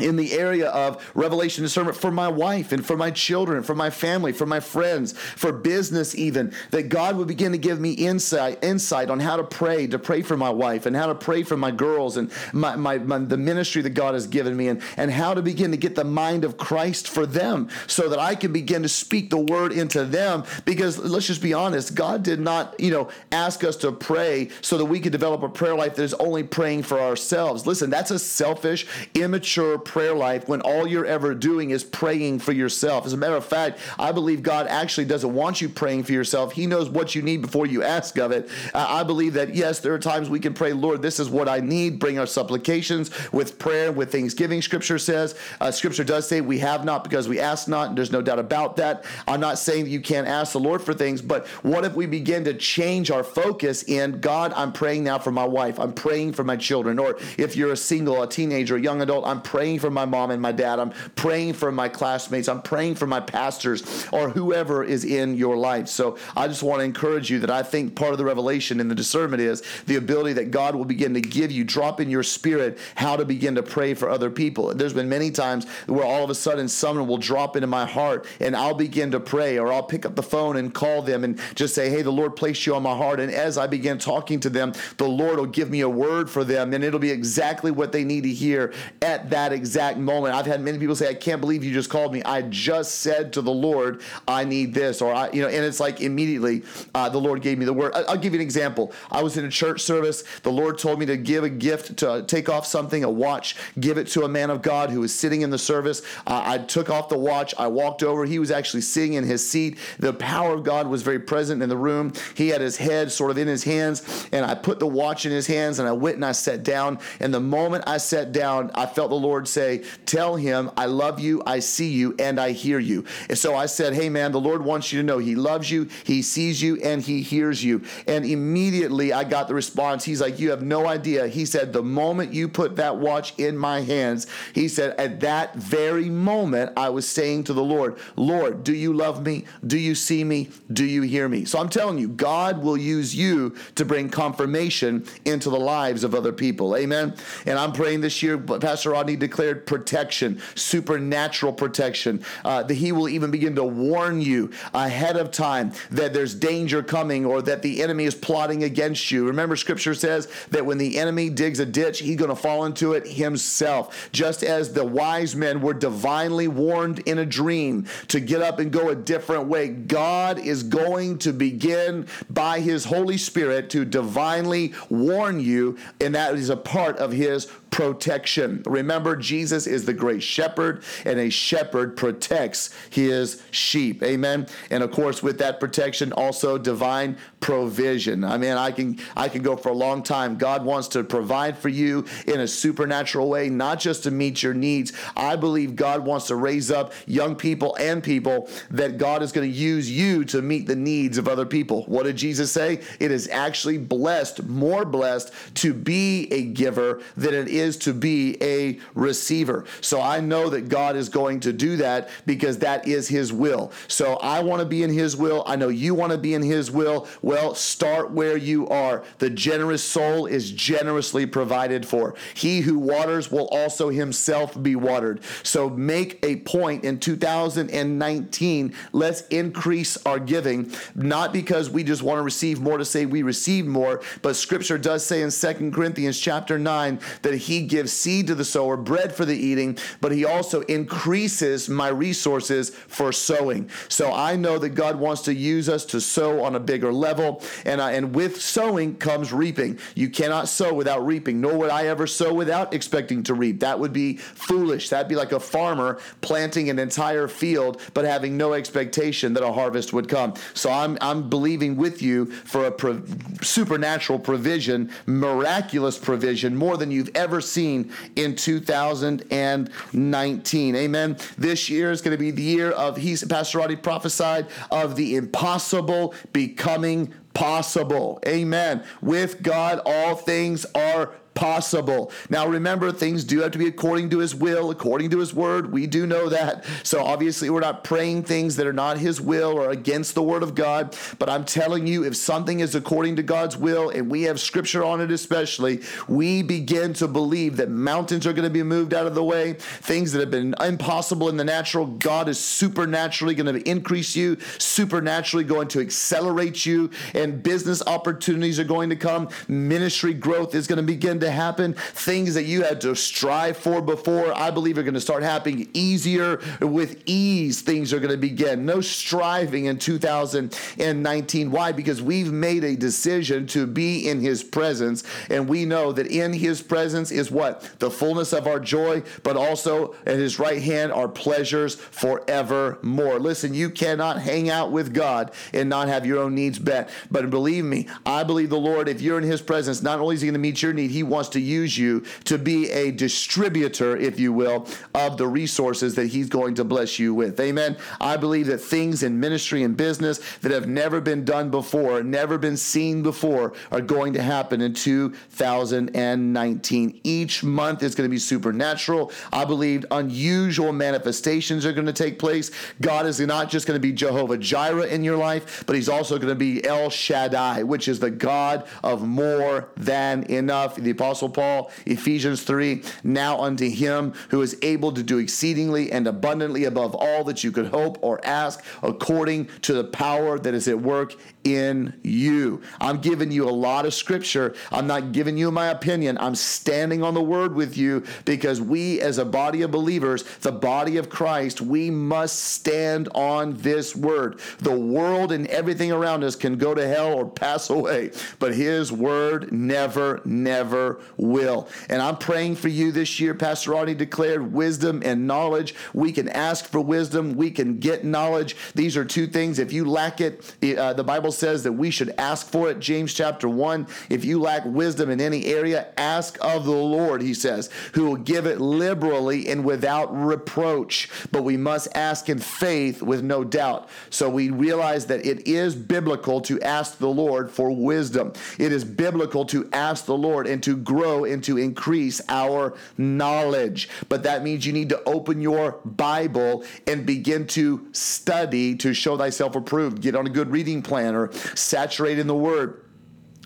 in 0.02 0.16
the 0.16 0.34
area 0.34 0.70
of 0.70 1.12
revelation 1.14 1.64
discernment 1.64 1.96
for 1.96 2.10
my 2.10 2.28
wife 2.28 2.72
and 2.72 2.84
for 2.84 2.98
my 2.98 3.12
children, 3.12 3.62
for 3.62 3.76
my 3.76 3.92
family, 3.92 4.32
for 4.32 4.48
my 4.48 4.60
friends, 4.60 5.14
for 5.14 5.52
business 5.52 6.16
even, 6.16 6.52
that 6.72 6.90
God 6.90 7.16
would 7.16 7.28
begin 7.28 7.52
to 7.52 7.60
give 7.60 7.80
me 7.80 7.92
insight, 7.92 8.64
insight 8.64 9.12
on 9.12 9.20
how 9.20 9.38
to 9.38 9.44
pray, 9.44 9.86
to 9.86 10.00
pray 10.00 10.24
for 10.24 10.36
my 10.36 10.50
wife 10.50 10.88
and 10.88 10.96
how 10.96 11.06
to 11.06 11.16
pray 11.16 11.44
for 11.44 11.56
my 11.56 11.70
girls 11.70 12.18
and 12.18 12.32
my, 12.54 12.76
my, 12.76 12.98
my, 12.98 13.20
the 13.20 13.38
ministry 13.38 13.84
that 13.84 13.92
God 13.92 14.16
has 14.16 14.26
given 14.26 14.58
me 14.58 14.68
and, 14.70 14.82
and 14.98 15.12
how 15.12 15.36
to 15.36 15.44
begin 15.44 15.70
to 15.72 15.78
get 15.78 15.94
the 15.94 16.04
mind 16.04 16.44
of 16.44 16.58
Christ 16.58 17.08
for 17.08 17.28
them 17.28 17.70
so 17.86 18.10
that 18.10 18.18
I 18.18 18.34
can 18.34 18.52
begin 18.52 18.82
to 18.82 18.90
speak 18.90 19.30
the 19.30 19.38
word 19.38 19.72
into 19.72 20.06
them 20.06 20.44
because 20.66 20.98
let's 20.98 21.28
just 21.28 21.42
be 21.42 21.54
honest, 21.54 21.94
God 21.94 22.24
did 22.24 22.40
not, 22.40 22.80
you 22.80 22.90
know, 22.90 23.10
ask 23.32 23.64
us 23.64 23.76
to 23.78 23.92
pray 23.92 24.50
so 24.62 24.80
that 24.80 24.86
we 24.86 25.00
could 25.00 25.12
develop 25.12 25.44
a 25.44 25.50
prayer 25.50 25.76
life 25.76 25.96
that 25.96 26.04
is 26.04 26.16
only 26.16 26.42
praying 26.42 26.82
for 26.82 27.00
ourselves. 27.00 27.68
Listen, 27.68 27.92
that's 27.92 28.10
a 28.10 28.18
selfish, 28.18 28.88
immature 29.14 29.83
prayer 29.86 30.14
life 30.14 30.48
when 30.48 30.62
all 30.62 30.88
you're 30.88 31.06
ever 31.06 31.34
doing 31.34 31.70
is 31.70 31.84
praying 31.84 32.40
for 32.40 32.52
yourself. 32.52 33.06
As 33.06 33.14
a 33.14 33.18
matter 33.18 33.36
of 33.36 33.46
fact, 33.46 33.80
I 34.00 34.12
believe 34.12 34.44
God 34.44 34.68
actually 34.68 35.06
doesn't 35.06 35.34
want 35.34 35.62
you 35.62 35.70
praying 35.70 36.04
for 36.04 36.12
yourself. 36.12 36.54
He 36.54 36.68
knows 36.68 36.90
what 36.90 37.16
you 37.16 37.22
need 37.22 37.42
before 37.42 37.66
you 37.66 37.84
ask 37.84 38.18
of 38.18 38.32
it. 38.32 38.50
Uh, 38.74 38.86
I 38.90 39.04
believe 39.04 39.34
that, 39.34 39.56
yes, 39.56 39.80
there 39.80 39.94
are 39.94 40.00
times 40.00 40.30
we 40.30 40.40
can 40.40 40.54
pray, 40.54 40.74
Lord, 40.74 41.02
this 41.02 41.20
is 41.20 41.30
what 41.30 41.50
I 41.50 41.60
need. 41.60 42.00
Bring 42.00 42.20
our 42.20 42.26
supplications 42.26 43.12
with 43.32 43.60
prayer, 43.60 43.92
with 43.92 44.12
thanksgiving. 44.12 44.62
Scripture 44.62 45.00
says, 45.00 45.36
uh, 45.60 45.72
Scripture 45.72 46.04
does 46.04 46.28
say 46.28 46.42
we 46.42 46.60
have 46.60 46.86
not 46.86 47.04
because 47.04 47.28
we 47.28 47.40
ask 47.40 47.68
not. 47.68 47.90
And 47.90 47.98
there's 47.98 48.12
no 48.12 48.22
doubt 48.22 48.40
about 48.40 48.78
that. 48.78 49.06
I'm 49.28 49.40
not 49.40 49.60
saying 49.60 49.86
that 49.86 49.90
you 49.90 50.02
can't 50.02 50.28
ask 50.28 50.54
the 50.54 50.60
Lord 50.60 50.82
for 50.82 50.94
things, 50.94 51.22
but 51.22 51.48
what 51.64 51.86
if 51.86 51.94
we 51.96 52.06
begin 52.06 52.44
to 52.46 52.54
change 52.54 53.12
our 53.12 53.24
focus 53.24 53.84
in 53.84 54.20
God, 54.20 54.54
I'm 54.56 54.72
praying 54.72 55.04
now 55.04 55.20
for 55.20 55.32
my 55.32 55.46
wife, 55.46 55.80
I'm 55.80 55.94
praying 55.94 56.34
for 56.34 56.44
my 56.44 56.56
children, 56.56 57.00
or 57.00 57.18
if 57.38 57.56
you're 57.56 57.72
a 57.72 57.78
single, 57.78 58.22
a 58.22 58.28
teenager, 58.28 58.76
a 58.76 58.82
young 58.82 59.02
adult, 59.02 59.26
I'm 59.26 59.42
praying 59.42 59.73
praying 59.74 59.80
for 59.80 59.90
my 59.90 60.06
mom 60.06 60.30
and 60.30 60.42
my 60.42 60.52
dad. 60.52 60.80
I'm 60.80 60.92
praying 61.16 61.54
for 61.54 61.72
my 61.72 61.90
classmates. 61.90 62.48
I'm 62.48 62.62
praying 62.62 62.96
for 62.96 63.08
my 63.08 63.20
pastors 63.20 64.08
or 64.12 64.30
whoever 64.30 64.84
is 64.84 65.04
in 65.04 65.36
your 65.36 65.58
life. 65.58 65.88
So 65.88 66.18
I 66.36 66.48
just 66.48 66.62
want 66.62 66.82
to 66.82 66.84
encourage 66.84 67.32
you 67.32 67.40
that 67.40 67.50
I 67.50 67.64
think 67.64 67.96
part 67.96 68.12
of 68.12 68.20
the 68.20 68.26
revelation 68.26 68.80
and 68.80 68.92
the 68.92 68.96
discernment 68.96 69.42
is 69.42 69.64
the 69.88 69.96
ability 69.96 70.34
that 70.34 70.52
God 70.52 70.76
will 70.76 70.86
begin 70.86 71.16
to 71.16 71.22
give 71.22 71.52
you, 71.52 71.64
drop 71.64 72.00
in 72.00 72.12
your 72.12 72.22
spirit 72.22 72.78
how 72.96 73.16
to 73.16 73.26
begin 73.26 73.56
to 73.56 73.64
pray 73.64 73.96
for 73.96 74.10
other 74.10 74.30
people. 74.30 74.74
There's 74.76 74.94
been 74.94 75.10
many 75.10 75.32
times 75.32 75.68
where 75.88 76.06
all 76.06 76.24
of 76.24 76.30
a 76.30 76.36
sudden 76.36 76.68
someone 76.68 77.08
will 77.08 77.18
drop 77.18 77.56
into 77.56 77.68
my 77.68 77.86
heart 77.86 78.28
and 78.40 78.56
I'll 78.56 78.76
begin 78.76 79.10
to 79.12 79.20
pray 79.20 79.58
or 79.58 79.74
I'll 79.74 79.82
pick 79.82 80.06
up 80.06 80.16
the 80.16 80.24
phone 80.24 80.58
and 80.58 80.72
call 80.72 81.02
them 81.02 81.24
and 81.24 81.40
just 81.56 81.74
say, 81.74 81.90
Hey, 81.90 82.04
the 82.04 82.12
Lord 82.12 82.36
placed 82.36 82.68
you 82.68 82.76
on 82.76 82.84
my 82.84 82.96
heart. 82.96 83.20
And 83.20 83.32
as 83.32 83.58
I 83.58 83.66
begin 83.66 83.98
talking 83.98 84.40
to 84.42 84.52
them, 84.52 84.74
the 84.98 85.08
Lord 85.08 85.40
will 85.40 85.46
give 85.48 85.72
me 85.72 85.82
a 85.82 85.90
word 85.90 86.30
for 86.30 86.44
them 86.44 86.74
and 86.74 86.84
it'll 86.84 87.00
be 87.00 87.12
exactly 87.12 87.72
what 87.72 87.92
they 87.92 88.04
need 88.04 88.24
to 88.24 88.34
hear 88.34 88.72
at 89.02 89.32
that 89.32 89.52
exact 89.52 89.63
moment. 89.98 90.36
I've 90.36 90.46
had 90.46 90.62
many 90.62 90.78
people 90.78 90.96
say, 90.96 91.10
I 91.10 91.14
can't 91.14 91.42
believe 91.42 91.64
you 91.64 91.74
just 91.74 91.90
called 91.90 92.14
me. 92.14 92.24
I 92.24 92.42
just 92.44 92.96
said 92.96 93.34
to 93.34 93.42
the 93.42 93.52
Lord, 93.52 94.02
I 94.28 94.44
need 94.44 94.74
this. 94.74 95.02
Or, 95.02 95.14
I, 95.14 95.30
you 95.32 95.42
know, 95.42 95.48
and 95.48 95.66
it's 95.66 95.80
like 95.80 96.02
immediately 96.02 96.64
uh, 96.94 97.10
the 97.10 97.20
Lord 97.20 97.42
gave 97.42 97.58
me 97.58 97.66
the 97.66 97.74
word. 97.74 97.94
I'll 97.96 98.18
give 98.18 98.34
you 98.34 98.40
an 98.40 98.44
example. 98.44 98.92
I 99.12 99.24
was 99.24 99.38
in 99.38 99.46
a 99.46 99.50
church 99.50 99.82
service. 99.82 100.24
The 100.44 100.52
Lord 100.52 100.78
told 100.78 101.00
me 101.00 101.06
to 101.08 101.18
give 101.18 101.44
a 101.44 101.50
gift, 101.50 101.98
to 101.98 102.24
take 102.28 102.50
off 102.50 102.66
something, 102.66 103.04
a 103.04 103.10
watch, 103.10 103.56
give 103.80 103.98
it 103.98 104.08
to 104.08 104.24
a 104.24 104.30
man 104.30 104.50
of 104.50 104.62
God 104.62 104.90
who 104.90 105.02
was 105.02 105.14
sitting 105.14 105.42
in 105.42 105.50
the 105.50 105.58
service. 105.58 106.02
Uh, 106.28 106.42
I 106.46 106.58
took 106.58 106.90
off 106.90 107.10
the 107.10 107.18
watch. 107.18 107.54
I 107.58 107.68
walked 107.68 108.04
over. 108.04 108.26
He 108.26 108.40
was 108.40 108.52
actually 108.52 108.82
sitting 108.82 109.14
in 109.14 109.24
his 109.24 109.48
seat. 109.48 109.78
The 110.00 110.14
power 110.14 110.54
of 110.54 110.64
God 110.64 110.88
was 110.88 111.02
very 111.02 111.20
present 111.20 111.62
in 111.62 111.70
the 111.70 111.78
room. 111.78 112.14
He 112.36 112.50
had 112.50 112.62
his 112.62 112.78
head 112.78 113.12
sort 113.12 113.32
of 113.32 113.38
in 113.38 113.48
his 113.48 113.64
hands, 113.64 114.28
and 114.32 114.46
I 114.46 114.56
put 114.56 114.80
the 114.80 114.88
watch 114.88 115.26
in 115.26 115.32
his 115.32 115.48
hands, 115.48 115.80
and 115.80 115.88
I 115.88 115.92
went 115.92 116.16
and 116.16 116.26
I 116.26 116.32
sat 116.32 116.64
down. 116.64 117.00
And 117.20 117.34
the 117.34 117.40
moment 117.40 117.84
I 117.88 117.98
sat 117.98 118.32
down, 118.32 118.72
I 118.74 118.86
felt 118.86 119.10
the 119.10 119.16
Lord 119.16 119.48
say, 119.54 119.84
Tell 120.06 120.36
him, 120.36 120.72
I 120.76 120.88
love 120.88 121.20
you, 121.20 121.44
I 121.46 121.60
see 121.60 121.90
you, 121.90 122.16
and 122.20 122.40
I 122.40 122.52
hear 122.52 122.80
you. 122.80 123.06
And 123.30 123.38
so 123.38 123.56
I 123.56 123.68
said, 123.68 123.94
Hey, 123.94 124.10
man, 124.10 124.32
the 124.32 124.40
Lord 124.40 124.64
wants 124.64 124.92
you 124.92 125.00
to 125.00 125.06
know 125.06 125.20
he 125.20 125.36
loves 125.36 125.70
you, 125.70 125.88
he 126.04 126.22
sees 126.22 126.62
you, 126.62 126.82
and 126.82 127.02
he 127.02 127.22
hears 127.22 127.64
you. 127.64 127.84
And 128.08 128.26
immediately 128.26 129.14
I 129.14 129.24
got 129.24 129.48
the 129.48 129.54
response. 129.54 130.04
He's 130.04 130.22
like, 130.22 130.40
You 130.40 130.50
have 130.50 130.64
no 130.64 130.88
idea. 130.88 131.28
He 131.28 131.46
said, 131.46 131.72
The 131.72 131.84
moment 131.84 132.34
you 132.34 132.48
put 132.48 132.76
that 132.78 132.98
watch 132.98 133.38
in 133.38 133.58
my 133.58 133.82
hands, 133.82 134.28
he 134.54 134.68
said, 134.68 135.00
At 135.00 135.20
that 135.22 135.56
very 135.56 136.10
moment, 136.10 136.74
I 136.76 136.90
was 136.90 137.08
saying 137.08 137.46
to 137.46 137.54
the 137.54 137.64
Lord, 137.64 137.98
Lord, 138.16 138.64
do 138.64 138.74
you 138.74 138.94
love 138.94 139.26
me? 139.26 139.46
Do 139.66 139.78
you 139.78 139.96
see 139.96 140.24
me? 140.24 140.50
Do 140.72 140.86
you 140.86 141.04
hear 141.04 141.30
me? 141.30 141.46
So 141.46 141.60
I'm 141.60 141.70
telling 141.70 141.98
you, 141.98 142.08
God 142.08 142.64
will 142.64 142.78
use 142.78 143.16
you 143.16 143.56
to 143.76 143.86
bring 143.86 144.10
confirmation 144.10 145.06
into 145.26 145.50
the 145.50 145.60
lives 145.60 146.04
of 146.04 146.16
other 146.16 146.34
people. 146.34 146.76
Amen. 146.76 147.16
And 147.46 147.60
I'm 147.60 147.72
praying 147.72 148.02
this 148.02 148.24
year, 148.24 148.38
Pastor 148.38 148.92
Rodney 148.92 149.16
declared 149.16 149.43
protection, 149.56 150.42
supernatural 150.56 151.54
protection, 151.54 152.24
uh, 152.46 152.64
that 152.64 152.74
He 152.74 152.92
will 152.92 153.10
even 153.10 153.32
begin 153.32 153.56
to 153.56 153.64
warn 153.64 154.22
you 154.22 154.52
ahead 154.74 155.18
of 155.18 155.32
time 155.32 155.74
that 155.92 156.14
there's 156.14 156.34
danger 156.36 156.82
coming 156.84 157.26
or 157.26 157.42
that 157.42 157.62
the 157.62 157.82
enemy 157.82 158.06
is 158.06 158.16
plotting 158.16 158.64
against 158.64 159.12
you. 159.12 159.26
Remember, 159.26 159.56
Scripture 159.56 159.94
says 159.94 160.28
that 160.52 160.66
when 160.66 160.78
the 160.78 160.98
enemy 160.98 161.30
digs 161.30 161.60
a 161.60 161.66
ditch, 161.66 162.00
he's 162.00 162.18
going 162.18 162.30
to 162.30 162.36
fall 162.36 162.66
into 162.66 162.94
it 162.94 163.08
himself. 163.08 164.10
Just 164.12 164.44
as 164.44 164.74
the 164.74 164.86
wise 164.86 165.36
men 165.36 165.62
were 165.62 165.74
divinely 165.74 166.48
warned 166.48 167.00
in 167.00 167.18
a 167.18 167.26
dream 167.26 167.86
to 168.08 168.20
get 168.20 168.42
up 168.42 168.60
and 168.60 168.72
go 168.72 168.90
a 168.90 168.96
different 168.96 169.48
way, 169.48 169.68
God 169.68 170.40
is 170.40 170.64
going 170.64 171.18
to 171.20 171.34
begin 171.34 172.08
by 172.30 172.60
His 172.60 172.86
Holy 172.86 173.18
Spirit 173.18 173.70
to 173.72 173.86
divinely 173.86 174.74
warn 174.90 175.40
you, 175.40 175.78
and 176.00 176.16
that 176.16 176.36
is 176.36 176.50
a 176.50 176.58
part 176.58 176.98
of 176.98 177.12
His 177.12 177.46
protection. 177.74 178.62
Remember, 178.68 179.16
Jesus 179.16 179.66
is 179.66 179.84
the 179.84 179.96
great 179.96 180.22
shepherd, 180.22 180.84
and 181.06 181.20
a 181.20 181.32
shepherd 181.32 181.98
protects 181.98 182.70
his 182.92 183.42
sheep. 183.50 184.04
Amen. 184.04 184.46
And 184.70 184.84
of 184.84 184.92
course, 184.92 185.24
with 185.24 185.40
that 185.40 185.60
protection, 185.60 186.14
also 186.14 186.60
divine 186.60 187.18
provision. 187.40 188.24
I 188.24 188.38
mean, 188.38 188.54
I 188.54 188.72
can 188.72 189.00
I 189.18 189.28
can 189.28 189.42
go 189.42 189.58
for 189.58 189.70
a 189.70 189.74
long 189.74 190.04
time. 190.04 190.38
God 190.38 190.64
wants 190.64 190.88
to 190.90 191.04
provide 191.04 191.58
for 191.58 191.70
you 191.70 192.06
in 192.28 192.42
a 192.42 192.48
supernatural 192.48 193.28
way, 193.28 193.50
not 193.50 193.80
just 193.80 194.04
to 194.04 194.12
meet 194.12 194.44
your 194.44 194.54
needs. 194.54 194.94
I 195.18 195.36
believe 195.36 195.76
God 195.76 196.06
wants 196.06 196.28
to 196.28 196.36
raise 196.36 196.70
up 196.70 196.94
young 197.08 197.36
people 197.36 197.76
and 197.80 198.04
people 198.04 198.50
that 198.70 199.00
God 199.00 199.24
is 199.24 199.32
going 199.32 199.52
to 199.52 199.58
use 199.58 199.90
you 199.90 200.24
to 200.26 200.44
meet 200.44 200.68
the 200.68 200.76
needs 200.76 201.18
of 201.18 201.28
other 201.28 201.46
people. 201.46 201.86
What 201.86 202.04
did 202.04 202.18
Jesus 202.18 202.52
say? 202.52 202.82
It 203.00 203.10
is 203.10 203.28
actually 203.30 203.80
blessed, 203.80 204.44
more 204.44 204.86
blessed 204.86 205.34
to 205.56 205.74
be 205.74 206.32
a 206.32 206.44
giver 206.44 207.02
than 207.18 207.34
it 207.34 207.48
is 207.48 207.63
is 207.64 207.78
to 207.78 207.94
be 207.94 208.38
a 208.44 208.80
receiver. 208.94 209.66
So 209.82 210.02
I 210.02 210.20
know 210.20 210.50
that 210.50 210.70
God 210.70 210.96
is 210.96 211.10
going 211.10 211.40
to 211.42 211.54
do 211.54 211.78
that 211.78 212.10
because 212.26 212.60
that 212.60 212.88
is 212.88 213.08
His 213.08 213.32
will. 213.34 213.72
So 213.88 214.16
I 214.16 214.42
want 214.42 214.60
to 214.60 214.66
be 214.66 214.84
in 214.84 214.92
His 214.92 215.16
will. 215.16 215.44
I 215.48 215.56
know 215.56 215.70
you 215.70 215.96
want 215.96 216.12
to 216.12 216.18
be 216.18 216.34
in 216.34 216.44
His 216.44 216.70
will. 216.70 217.08
Well, 217.22 217.56
start 217.56 218.12
where 218.12 218.38
you 218.38 218.68
are. 218.68 219.04
The 219.20 219.30
generous 219.30 219.84
soul 219.84 220.26
is 220.26 220.52
generously 220.52 221.26
provided 221.26 221.86
for. 221.86 222.16
He 222.34 222.62
who 222.62 222.78
waters 222.78 223.32
will 223.32 223.48
also 223.48 223.90
himself 223.90 224.62
be 224.62 224.76
watered. 224.76 225.22
So 225.44 225.70
make 225.70 226.20
a 226.24 226.38
point 226.38 226.84
in 226.84 227.00
2019. 227.00 228.76
Let's 228.92 229.22
increase 229.28 229.98
our 230.06 230.20
giving, 230.20 230.72
not 230.96 231.32
because 231.32 231.70
we 231.70 231.84
just 231.84 232.04
want 232.04 232.20
to 232.20 232.24
receive 232.24 232.60
more 232.60 232.78
to 232.78 232.86
say 232.86 233.06
we 233.06 233.24
received 233.24 233.68
more, 233.68 234.02
but 234.22 234.36
Scripture 234.36 234.78
does 234.78 235.06
say 235.06 235.22
in 235.22 235.32
Second 235.32 235.74
Corinthians 235.74 236.20
chapter 236.20 236.60
9 236.60 237.00
that 237.22 237.36
He 237.36 237.53
he 237.54 237.66
gives 237.68 237.94
seed 237.94 238.28
to 238.28 238.36
the 238.36 238.46
sower, 238.46 238.76
bread 238.78 239.14
for 239.14 239.26
the 239.26 239.36
eating, 239.36 239.78
but 240.02 240.12
he 240.12 240.26
also 240.26 240.62
increases 240.62 241.70
my 241.70 241.88
resources 241.88 242.72
for 242.72 243.12
sowing. 243.12 243.70
So 243.90 244.12
I 244.12 244.36
know 244.36 244.58
that 244.60 244.70
God 244.70 244.96
wants 244.98 245.22
to 245.24 245.34
use 245.34 245.70
us 245.70 245.86
to 245.86 246.02
sow 246.02 246.44
on 246.44 246.56
a 246.56 246.60
bigger 246.60 246.92
level. 246.92 247.42
And, 247.66 247.80
I, 247.82 247.94
and 247.94 248.16
with 248.16 248.42
sowing 248.42 248.96
comes 248.96 249.32
reaping. 249.32 249.80
You 249.96 250.10
cannot 250.10 250.48
sow 250.48 250.74
without 250.74 251.06
reaping, 251.06 251.42
nor 251.42 251.58
would 251.58 251.70
I 251.70 251.88
ever 251.88 252.08
sow 252.08 252.34
without 252.34 252.74
expecting 252.74 253.24
to 253.24 253.34
reap. 253.34 253.60
That 253.60 253.80
would 253.80 253.94
be 253.94 254.18
foolish. 254.18 254.90
That'd 254.90 255.08
be 255.08 255.16
like 255.16 255.32
a 255.32 255.40
farmer 255.40 256.00
planting 256.22 256.70
an 256.70 256.80
entire 256.80 257.28
field, 257.28 257.82
but 257.94 258.06
having 258.06 258.36
no 258.36 258.54
expectation 258.54 259.34
that 259.34 259.44
a 259.44 259.54
harvest 259.54 259.94
would 259.94 260.10
come. 260.10 260.34
So 260.54 260.72
I'm, 260.72 260.98
I'm 261.02 261.30
believing 261.30 261.76
with 261.76 262.02
you 262.02 262.26
for 262.26 262.66
a 262.66 262.72
pro- 262.72 263.04
supernatural 263.42 264.20
provision, 264.20 264.90
miraculous 265.06 265.98
provision, 265.98 266.56
more 266.56 266.78
than 266.78 266.90
you've 266.90 267.12
ever 267.16 267.43
seen 267.44 267.92
in 268.16 268.36
2019. 268.36 270.76
Amen. 270.76 271.18
This 271.38 271.70
year 271.70 271.92
is 271.92 272.02
going 272.02 272.18
to 272.18 272.20
be 272.20 272.32
the 272.32 272.42
year 272.42 272.72
of, 272.72 272.98
he's, 272.98 273.24
Pastor 273.24 273.60
Rodney 273.60 273.76
prophesied, 273.76 274.48
of 274.72 274.96
the 274.96 275.16
impossible 275.16 276.16
becoming 276.34 277.14
possible. 277.34 278.20
Amen. 278.28 278.84
With 279.02 279.44
God, 279.44 279.82
all 279.86 280.16
things 280.16 280.66
are 280.76 281.14
possible. 281.34 282.12
Now, 282.30 282.48
remember, 282.48 282.92
things 282.92 283.24
do 283.24 283.42
have 283.42 283.52
to 283.52 283.58
be 283.58 283.68
according 283.68 284.10
to 284.12 284.20
His 284.20 284.36
will, 284.36 284.70
according 284.72 285.10
to 285.12 285.20
His 285.20 285.34
word. 285.34 285.72
We 285.72 285.88
do 285.88 286.06
know 286.06 286.30
that. 286.30 286.66
So, 286.84 287.04
obviously, 287.04 287.50
we're 287.50 287.60
not 287.60 287.84
praying 287.84 288.24
things 288.24 288.56
that 288.58 288.68
are 288.68 288.74
not 288.74 288.98
His 288.98 289.20
will 289.20 289.52
or 289.52 289.70
against 289.70 290.16
the 290.16 290.24
word 290.24 290.44
of 290.44 290.56
God. 290.56 290.96
But 291.20 291.30
I'm 291.30 291.46
telling 291.46 291.88
you, 291.88 292.04
if 292.04 292.16
something 292.16 292.60
is 292.60 292.76
according 292.76 293.16
to 293.18 293.24
God's 293.24 293.58
will 293.58 293.90
and 293.90 294.10
we 294.10 294.24
have 294.24 294.40
scripture 294.40 294.84
on 294.84 295.02
it, 295.02 295.12
especially, 295.12 295.82
we 296.08 296.44
begin 296.44 296.94
to 296.94 297.08
believe 297.08 297.58
that 297.58 297.70
mountains 297.70 298.28
are 298.28 298.34
going 298.34 298.48
to 298.48 298.54
be 298.54 298.64
moved 298.64 298.94
out 298.94 299.08
of 299.08 299.16
the 299.16 299.24
way. 299.24 299.54
Things 299.54 300.12
that 300.12 300.20
have 300.20 300.32
been 300.32 300.56
impossible 300.60 301.30
in 301.30 301.38
the 301.38 301.44
natural, 301.44 301.86
God 301.86 302.30
is 302.30 302.40
supernaturally 302.40 303.36
going 303.36 303.54
to 303.54 303.70
increase 303.70 304.16
you, 304.16 304.38
supernaturally 304.58 305.44
going 305.44 305.68
to 305.70 305.80
accelerate 305.80 306.66
you, 306.66 306.90
and 307.14 307.42
business 307.42 307.82
opportunities 307.86 308.60
are 308.60 308.64
going 308.64 308.90
to 308.90 308.96
come. 308.96 309.30
Ministry 309.48 310.14
growth 310.14 310.56
is 310.56 310.68
going 310.68 310.78
to 310.78 310.84
begin 310.84 311.20
to 311.24 311.32
happen. 311.32 311.74
Things 311.74 312.34
that 312.36 312.44
you 312.44 312.64
had 312.64 312.82
to 312.82 312.96
strive 312.96 313.58
for 313.58 313.82
before, 313.82 314.36
I 314.38 314.52
believe, 314.52 314.78
are 314.78 314.84
going 314.84 314.94
to 314.94 315.02
start 315.02 315.24
happening 315.24 315.70
easier. 315.74 316.42
With 316.62 317.02
ease, 317.06 317.62
things 317.62 317.94
are 317.94 318.00
going 318.00 318.12
to 318.12 318.18
begin. 318.18 318.66
No 318.66 318.82
striving 318.82 319.66
in 319.66 319.80
2019. 319.80 321.52
Why? 321.52 321.72
Because 321.72 322.02
we've 322.02 322.32
made 322.32 322.64
a 322.64 322.76
decision 322.76 323.48
to 323.48 323.66
be 323.66 324.08
in 324.08 324.20
His 324.20 324.44
presence, 324.44 325.04
and 325.30 325.48
we 325.48 325.66
know 325.66 325.92
that 325.92 326.08
in 326.08 326.34
His 326.34 326.62
presence 326.62 327.12
is 327.12 327.32
what? 327.32 327.70
The 327.80 327.92
fullness 327.92 328.34
of 328.34 328.48
our 328.48 328.60
joy, 328.60 329.04
but 329.24 329.38
also 329.38 329.96
at 330.06 330.18
His 330.18 330.40
right 330.40 330.62
hand 330.62 330.92
are 330.92 331.08
pleasures 331.08 331.76
forevermore. 331.76 333.20
Listen, 333.20 333.54
you 333.54 333.70
cannot 333.70 334.22
hang 334.22 334.50
out 334.50 334.72
with 334.72 334.94
God 334.94 335.32
and 335.54 335.70
not 335.70 335.88
have 335.88 336.06
your 336.06 336.20
own 336.20 336.36
needs 336.36 336.60
met. 336.60 336.90
But 337.10 337.30
believe 337.30 337.64
me, 337.64 337.88
I 338.06 338.24
believe 338.24 338.50
the 338.50 338.58
Lord, 338.58 338.88
if 338.88 339.02
you're 339.02 339.18
in 339.18 339.24
His 339.24 339.42
presence, 339.42 339.82
not 339.82 340.00
only 340.00 340.16
is 340.16 340.22
He 340.22 340.28
going 340.28 340.34
to 340.34 340.40
meet 340.40 340.62
your 340.62 340.74
need, 340.74 340.92
He 340.92 341.04
wants 341.14 341.30
to 341.30 341.40
use 341.40 341.78
you 341.78 342.04
to 342.26 342.38
be 342.38 342.70
a 342.72 342.92
distributor, 342.92 343.96
if 343.96 344.20
you 344.20 344.34
will, 344.34 344.68
of 344.94 345.18
the 345.18 345.28
resources 345.28 345.96
that 345.96 346.08
He's 346.08 346.28
going 346.28 346.56
to 346.56 346.64
bless 346.64 347.00
you 347.00 347.14
with. 347.14 347.40
Amen. 347.40 347.78
I 348.02 348.18
believe 348.18 348.48
that 348.48 348.58
things 348.58 349.04
in 349.04 349.20
ministry 349.20 349.64
and 349.64 349.78
business 349.78 350.20
that 350.42 350.52
have 350.52 350.68
never 350.68 351.00
been 351.00 351.24
done 351.24 351.52
before, 351.52 352.04
never 352.04 352.38
been 352.38 352.58
seen 352.58 353.04
before, 353.04 353.54
are 353.72 353.82
going 353.82 354.14
to 354.14 354.22
happen 354.22 354.62
in 354.62 354.74
2019. 354.74 357.00
Each 357.04 357.44
month 357.44 357.84
is 357.84 357.96
going 357.96 358.10
to 358.10 358.12
be 358.12 358.20
supernatural. 358.20 359.12
I 359.32 359.46
believe 359.46 359.86
unusual 359.92 360.74
manifestations 360.74 361.66
are 361.66 361.74
going 361.74 361.86
to 361.86 361.94
take 361.94 362.18
place. 362.18 362.50
God 362.82 363.06
is 363.06 363.20
not 363.20 363.50
just 363.50 363.68
going 363.68 363.76
to 363.76 363.82
be 363.82 363.92
Jehovah 363.92 364.38
Jireh 364.38 364.88
in 364.88 365.04
your 365.04 365.18
life, 365.18 365.64
but 365.68 365.76
He's 365.76 365.90
also 365.90 366.18
going 366.18 366.30
to 366.30 366.36
be 366.36 366.66
El 366.66 366.90
Shaddai, 366.90 367.64
which 367.64 367.88
is 367.88 368.00
the 368.00 368.10
God 368.10 368.66
of 368.84 369.06
more 369.06 369.70
than 369.78 370.24
enough. 370.24 370.76
The 370.76 370.94
Apostle 371.04 371.28
Paul, 371.28 371.70
Ephesians 371.86 372.44
3 372.44 372.82
Now 373.04 373.42
unto 373.42 373.70
him 373.70 374.14
who 374.30 374.42
is 374.42 374.58
able 374.62 374.94
to 374.94 375.04
do 375.04 375.18
exceedingly 375.18 375.92
and 375.92 376.08
abundantly 376.08 376.64
above 376.64 376.96
all 376.96 377.26
that 377.26 377.44
you 377.44 377.52
could 377.52 377.68
hope 377.68 377.98
or 378.02 378.26
ask, 378.26 378.64
according 378.82 379.50
to 379.64 379.74
the 379.74 379.84
power 379.84 380.40
that 380.40 380.54
is 380.54 380.70
at 380.70 380.80
work 380.80 381.16
in 381.44 381.94
you. 382.04 382.62
I'm 382.80 383.00
giving 383.00 383.32
you 383.32 383.50
a 383.50 383.52
lot 383.52 383.86
of 383.86 383.94
scripture. 383.94 384.56
I'm 384.72 384.88
not 384.88 385.12
giving 385.12 385.38
you 385.38 385.52
my 385.52 385.68
opinion. 385.68 386.18
I'm 386.18 386.36
standing 386.36 387.04
on 387.04 387.14
the 387.14 387.22
word 387.22 387.54
with 387.54 387.76
you 387.76 388.06
because 388.24 388.62
we, 388.62 389.02
as 389.02 389.18
a 389.18 389.26
body 389.26 389.62
of 389.62 389.72
believers, 389.72 390.24
the 390.38 390.54
body 390.54 390.96
of 390.96 391.10
Christ, 391.10 391.60
we 391.60 391.90
must 391.90 392.40
stand 392.40 393.10
on 393.14 393.58
this 393.58 393.94
word. 393.94 394.40
The 394.60 394.72
world 394.72 395.34
and 395.34 395.48
everything 395.48 395.92
around 395.92 396.24
us 396.24 396.38
can 396.38 396.58
go 396.58 396.74
to 396.74 396.88
hell 396.88 397.14
or 397.14 397.28
pass 397.28 397.70
away, 397.70 398.12
but 398.40 398.56
his 398.56 398.90
word 398.90 399.52
never, 399.52 400.22
never 400.24 400.93
will. 401.18 401.68
And 401.90 402.02
I'm 402.02 402.18
praying 402.18 402.56
for 402.56 402.70
you 402.70 402.92
this 402.92 403.20
year. 403.20 403.34
Pastor 403.34 403.72
Rodney 403.72 403.94
declared 403.94 404.54
wisdom 404.54 405.02
and 405.04 405.28
knowledge. 405.28 405.76
We 405.94 406.12
can 406.12 406.30
ask 406.30 406.66
for 406.66 406.80
wisdom, 406.80 407.36
we 407.36 407.52
can 407.52 407.80
get 407.80 408.04
knowledge. 408.04 408.56
These 408.76 408.98
are 408.98 409.06
two 409.06 409.28
things. 409.28 409.60
If 409.60 409.74
you 409.74 409.86
lack 409.86 410.22
it, 410.22 410.56
uh, 410.78 410.94
the 410.94 411.04
Bible 411.04 411.32
says 411.32 411.64
that 411.64 411.74
we 411.74 411.92
should 411.92 412.14
ask 412.18 412.48
for 412.48 412.70
it. 412.70 412.80
James 412.80 413.14
chapter 413.14 413.48
1. 413.50 413.88
If 414.10 414.26
you 414.26 414.40
lack 414.40 414.66
wisdom 414.66 415.10
in 415.10 415.22
any 415.22 415.46
area, 415.46 415.88
ask 415.98 416.38
of 416.42 416.66
the 416.66 416.72
Lord, 416.72 417.22
he 417.22 417.34
says, 417.34 417.70
who 417.94 418.06
will 418.06 418.16
give 418.16 418.46
it 418.46 418.60
liberally 418.60 419.48
and 419.48 419.64
without 419.66 420.16
reproach. 420.16 421.10
But 421.32 421.44
we 421.44 421.58
must 421.58 421.88
ask 421.96 422.30
in 422.30 422.40
faith 422.40 423.02
with 423.02 423.24
no 423.24 423.44
doubt. 423.44 423.90
So 424.10 424.30
we 424.30 424.50
realize 424.50 425.06
that 425.08 425.26
it 425.26 425.48
is 425.48 425.76
biblical 425.76 426.42
to 426.42 426.62
ask 426.62 426.98
the 426.98 427.10
Lord 427.10 427.52
for 427.52 427.72
wisdom. 427.72 428.34
It 428.58 428.72
is 428.72 428.84
biblical 428.84 429.46
to 429.46 429.70
ask 429.74 430.06
the 430.06 430.18
Lord 430.18 430.48
and 430.48 430.62
to 430.64 430.76
grow 430.84 431.26
and 431.26 431.44
to 431.44 431.58
increase 431.58 432.22
our 432.30 432.76
knowledge. 432.98 433.90
But 434.10 434.24
that 434.24 434.44
means 434.44 434.66
you 434.66 434.74
need 434.74 434.90
to 434.90 435.02
open 435.04 435.42
your 435.42 435.80
Bible 435.86 436.64
and 436.88 437.06
begin 437.06 437.48
to 437.48 437.88
study 437.92 438.76
to 438.78 438.94
show 438.94 439.18
thyself 439.18 439.56
approved. 439.56 440.02
Get 440.02 440.16
on 440.16 440.28
a 440.28 440.30
good 440.30 440.50
reading 440.50 440.82
plan 440.82 441.16
or 441.16 441.32
saturate 441.56 442.20
in 442.20 442.28
the 442.28 442.36
Word. 442.36 442.83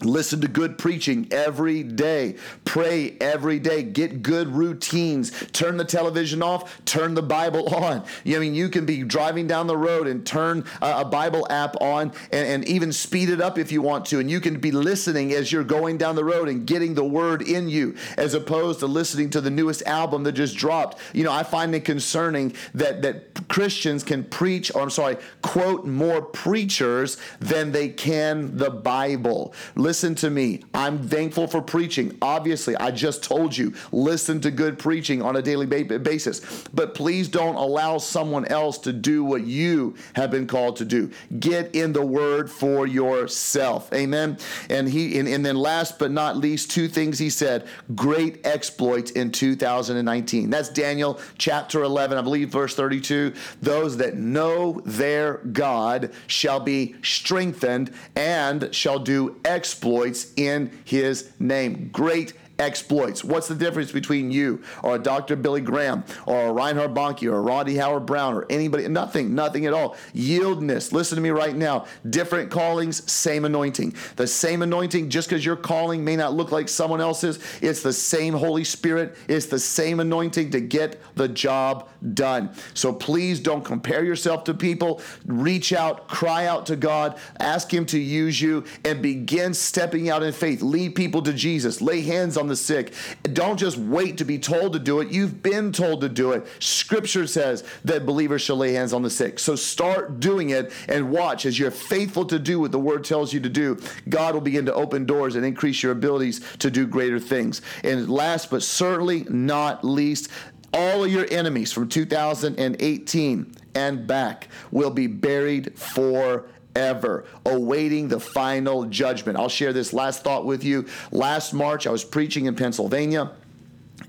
Listen 0.04 0.42
to 0.42 0.48
good 0.48 0.78
preaching 0.78 1.28
every 1.32 1.82
day. 1.82 2.36
Pray 2.66 3.18
every 3.20 3.58
day. 3.58 3.82
Get 3.82 4.22
good 4.22 4.48
routines. 4.48 5.32
Turn 5.54 5.78
the 5.78 5.86
television 5.86 6.44
off. 6.44 6.86
Turn 6.86 7.16
the 7.16 7.24
Bible 7.24 7.68
on. 7.76 8.04
I 8.26 8.38
mean, 8.38 8.54
you 8.54 8.70
can 8.70 8.86
be 8.86 9.04
driving 9.04 9.48
down 9.48 9.66
the 9.66 9.78
road 9.78 10.06
and 10.06 10.24
turn 10.24 10.66
a 10.84 11.04
Bible 11.04 11.48
app 11.50 11.82
on 11.82 12.12
and, 12.32 12.48
and 12.48 12.68
even 12.68 12.92
speed 12.94 13.30
it 13.30 13.42
up 13.42 13.58
if 13.58 13.72
you 13.72 13.82
want 13.82 14.06
to. 14.08 14.20
And 14.20 14.30
you 14.30 14.40
can 14.40 14.60
be 14.60 14.70
listening 14.72 15.34
as 15.34 15.52
you're 15.52 15.64
going 15.64 15.98
down 15.98 16.16
the 16.16 16.24
road 16.24 16.48
and 16.48 16.68
getting 16.68 16.94
the 16.94 17.04
word 17.04 17.42
in 17.42 17.68
you 17.68 17.96
as 18.18 18.36
opposed 18.36 18.80
to 18.82 18.88
listening 18.88 19.32
to 19.32 19.42
the 19.42 19.50
newest 19.50 19.82
album 19.88 20.22
that 20.24 20.34
just 20.34 20.56
dropped. 20.56 21.00
You 21.14 21.24
know, 21.24 21.32
I 21.32 21.42
find 21.42 21.74
it 21.74 21.86
concerning 21.86 22.54
that, 22.76 23.02
that 23.02 23.48
Christians 23.48 24.04
can 24.04 24.24
preach, 24.26 24.74
or 24.76 24.84
I'm 24.84 24.92
sorry, 24.92 25.18
quote 25.42 25.88
more 25.88 26.22
preachers 26.22 27.18
than 27.40 27.72
they 27.72 27.90
can 27.90 28.58
the 28.58 28.70
Bible 28.70 29.56
Listen 29.88 30.16
to 30.16 30.30
me. 30.30 30.60
I'm 30.74 31.08
thankful 31.08 31.48
for 31.48 31.62
preaching. 31.62 32.18
Obviously, 32.22 32.76
I 32.76 32.92
just 32.92 33.24
told 33.24 33.56
you, 33.56 33.74
listen 33.94 34.42
to 34.42 34.52
good 34.52 34.78
preaching 34.78 35.22
on 35.22 35.38
a 35.38 35.42
daily 35.42 35.66
basis. 35.66 36.42
But 36.74 36.94
please 36.94 37.30
don't 37.30 37.56
allow 37.56 37.98
someone 37.98 38.44
else 38.48 38.80
to 38.80 38.92
do 38.92 39.24
what 39.24 39.46
you 39.46 39.96
have 40.18 40.30
been 40.30 40.46
called 40.46 40.76
to 40.78 40.86
do. 40.86 41.10
Get 41.40 41.74
in 41.74 41.94
the 41.94 42.06
word 42.06 42.52
for 42.52 42.86
yourself. 42.86 43.94
Amen. 43.94 44.40
And 44.70 44.90
he 44.90 45.18
and, 45.20 45.26
and 45.26 45.46
then 45.46 45.56
last 45.56 45.98
but 46.00 46.12
not 46.12 46.36
least, 46.36 46.70
two 46.70 46.90
things 46.90 47.18
he 47.18 47.30
said, 47.30 47.66
great 47.96 48.46
exploits 48.46 49.12
in 49.12 49.32
2019. 49.32 50.50
That's 50.50 50.68
Daniel 50.68 51.18
chapter 51.38 51.82
11, 51.84 52.18
I 52.18 52.22
believe 52.22 52.50
verse 52.50 52.76
32. 52.76 53.34
Those 53.62 53.96
that 53.96 54.18
know 54.18 54.82
their 54.84 55.36
God 55.54 56.12
shall 56.28 56.60
be 56.60 56.96
strengthened 57.04 57.94
and 58.18 58.76
shall 58.76 59.00
do 59.00 59.40
exploits 59.46 59.77
exploits 59.78 60.34
in 60.36 60.72
his 60.86 61.32
name. 61.40 61.90
Great 61.94 62.34
exploits. 62.60 63.24
What's 63.24 63.48
the 63.48 63.56
difference 63.56 63.92
between 63.92 64.32
you 64.32 64.62
or 64.84 64.96
a 64.96 65.00
Dr. 65.00 65.36
Billy 65.36 65.62
Graham 65.62 66.04
or 66.26 66.48
a 66.48 66.54
Reinhard 66.54 66.94
Bonnke 66.94 67.30
or 67.32 67.38
a 67.38 67.42
Rodney 67.42 67.76
Howard 67.76 68.06
Browne 68.06 68.34
or 68.34 68.46
anybody? 68.50 68.88
Nothing, 68.88 69.36
nothing 69.36 69.66
at 69.66 69.74
all. 69.74 69.96
Yieldness. 70.14 70.92
Listen 70.92 71.16
to 71.16 71.22
me 71.22 71.30
right 71.30 71.56
now. 71.56 71.86
Different 72.10 72.52
callings, 72.52 73.10
same 73.12 73.46
anointing. 73.46 73.94
The 74.16 74.28
same 74.28 74.62
anointing, 74.62 75.10
just 75.10 75.30
because 75.30 75.46
your 75.46 75.56
calling 75.56 76.04
may 76.04 76.16
not 76.16 76.34
look 76.34 76.52
like 76.52 76.70
someone 76.70 77.02
else's, 77.02 77.40
it's 77.62 77.82
the 77.82 77.94
same 77.94 78.34
Holy 78.34 78.64
Spirit. 78.64 79.16
It's 79.28 79.46
the 79.48 79.60
same 79.60 80.00
anointing 80.00 80.52
to 80.52 80.62
get 80.62 81.00
the 81.16 81.28
job 81.28 81.90
done. 82.14 82.52
So 82.74 82.94
please 82.94 83.40
don't 83.40 83.64
compare 83.64 84.04
yourself 84.04 84.44
to 84.46 84.54
people. 84.54 85.02
Reach 85.26 85.74
out, 85.74 86.08
cry 86.08 86.46
out 86.46 86.66
to 86.68 86.76
God, 86.76 87.20
ask 87.40 87.74
Him 87.74 87.86
to 87.88 88.00
use 88.00 88.42
you, 88.42 88.66
and 88.86 89.02
begin 89.02 89.54
stepping 89.54 90.10
out 90.10 90.24
in 90.24 90.34
faith. 90.34 90.62
Lead 90.62 90.96
people 90.96 91.22
to 91.24 91.34
Jesus. 91.34 91.82
Lay 91.82 92.02
hands 92.02 92.38
on 92.38 92.47
the 92.48 92.56
sick. 92.56 92.94
Don't 93.24 93.58
just 93.58 93.78
wait 93.78 94.18
to 94.18 94.26
be 94.26 94.40
told 94.40 94.74
to 94.74 94.80
do 94.80 95.00
it. 95.00 95.12
You've 95.12 95.42
been 95.42 95.72
told 95.72 96.02
to 96.02 96.10
do 96.10 96.32
it. 96.32 96.46
Scripture 96.60 97.28
says 97.28 97.64
that 97.86 98.06
believers 98.06 98.42
shall 98.42 98.58
lay 98.58 98.74
hands 98.74 98.94
on 98.94 99.02
the 99.02 99.10
sick. 99.10 99.40
So 99.40 99.56
start 99.56 100.20
doing 100.20 100.50
it 100.52 100.72
and 100.88 101.12
watch 101.12 101.46
as 101.46 101.58
you're 101.58 101.72
faithful 101.72 102.26
to 102.26 102.40
do 102.40 102.60
what 102.60 102.72
the 102.72 102.80
word 102.80 103.04
tells 103.04 103.34
you 103.34 103.40
to 103.42 103.50
do. 103.50 103.78
God 104.10 104.34
will 104.34 104.42
begin 104.42 104.66
to 104.66 104.74
open 104.74 105.06
doors 105.06 105.36
and 105.36 105.46
increase 105.46 105.84
your 105.84 105.92
abilities 105.92 106.42
to 106.60 106.72
do 106.72 106.88
greater 106.88 107.20
things. 107.20 107.62
And 107.84 108.10
last 108.10 108.50
but 108.50 108.64
certainly 108.64 109.26
not 109.30 109.84
least, 109.84 110.30
all 110.74 111.04
of 111.04 111.12
your 111.12 111.26
enemies 111.32 111.72
from 111.72 111.90
2018 111.90 113.56
and 113.76 114.08
back 114.08 114.48
will 114.72 114.90
be 114.90 115.08
buried 115.08 115.78
for 115.78 116.48
ever, 116.78 117.26
awaiting 117.46 118.08
the 118.08 118.20
final 118.20 118.86
judgment. 118.86 119.38
I'll 119.38 119.50
share 119.50 119.74
this 119.74 119.92
last 119.92 120.24
thought 120.24 120.46
with 120.46 120.64
you. 120.64 120.86
Last 121.12 121.54
March, 121.54 121.88
I 121.88 121.92
was 121.92 122.04
preaching 122.04 122.46
in 122.46 122.56
Pennsylvania. 122.56 123.32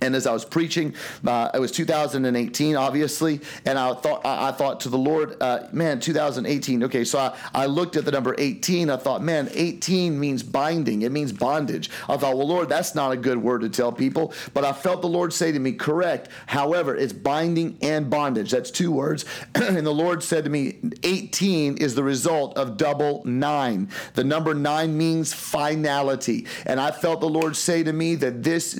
And 0.01 0.14
as 0.14 0.27
I 0.27 0.33
was 0.33 0.44
preaching, 0.44 0.94
uh, 1.27 1.51
it 1.55 1.59
was 1.59 1.72
2018, 1.72 2.77
obviously, 2.77 3.40
and 3.64 3.79
I 3.79 3.94
thought 3.94 4.24
I, 4.24 4.53
thought 4.53 4.81
to 4.81 4.88
the 4.88 4.98
Lord, 4.98 5.37
uh, 5.40 5.66
man, 5.72 5.98
2018. 5.98 6.85
Okay, 6.85 7.05
so 7.05 7.18
I, 7.18 7.37
I 7.55 7.66
looked 7.66 7.96
at 7.96 8.05
the 8.05 8.12
number 8.12 8.35
18. 8.38 8.90
I 8.90 8.96
thought, 8.96 9.22
man, 9.22 9.48
18 9.53 10.18
means 10.18 10.42
binding. 10.42 11.03
It 11.03 11.11
means 11.11 11.33
bondage. 11.33 11.90
I 12.09 12.16
thought, 12.16 12.37
well, 12.37 12.46
Lord, 12.46 12.68
that's 12.68 12.94
not 12.94 13.12
a 13.12 13.16
good 13.16 13.38
word 13.38 13.62
to 13.62 13.68
tell 13.68 13.90
people. 13.90 14.33
But 14.55 14.64
I 14.64 14.72
felt 14.72 15.01
the 15.01 15.09
Lord 15.09 15.33
say 15.33 15.53
to 15.53 15.59
me, 15.59 15.72
correct. 15.72 16.29
However, 16.46 16.94
it's 16.94 17.12
binding 17.12 17.79
and 17.83 18.11
bondage. 18.11 18.51
That's 18.51 18.70
two 18.70 18.92
words. 18.92 19.24
and 19.55 19.87
the 19.87 19.94
Lord 19.94 20.22
said 20.22 20.44
to 20.44 20.51
me, 20.51 20.79
18 21.03 21.79
is 21.79 21.94
the 21.94 22.05
result 22.05 22.57
of 22.57 22.77
double 22.77 23.22
nine. 23.24 23.88
The 24.14 24.24
number 24.24 24.55
nine 24.55 24.96
means 24.96 25.33
finality. 25.33 26.46
And 26.66 26.79
I 26.81 26.90
felt 26.90 27.20
the 27.20 27.29
Lord 27.29 27.57
say 27.57 27.83
to 27.83 27.92
me 27.92 28.14
that 28.16 28.42
this 28.42 28.72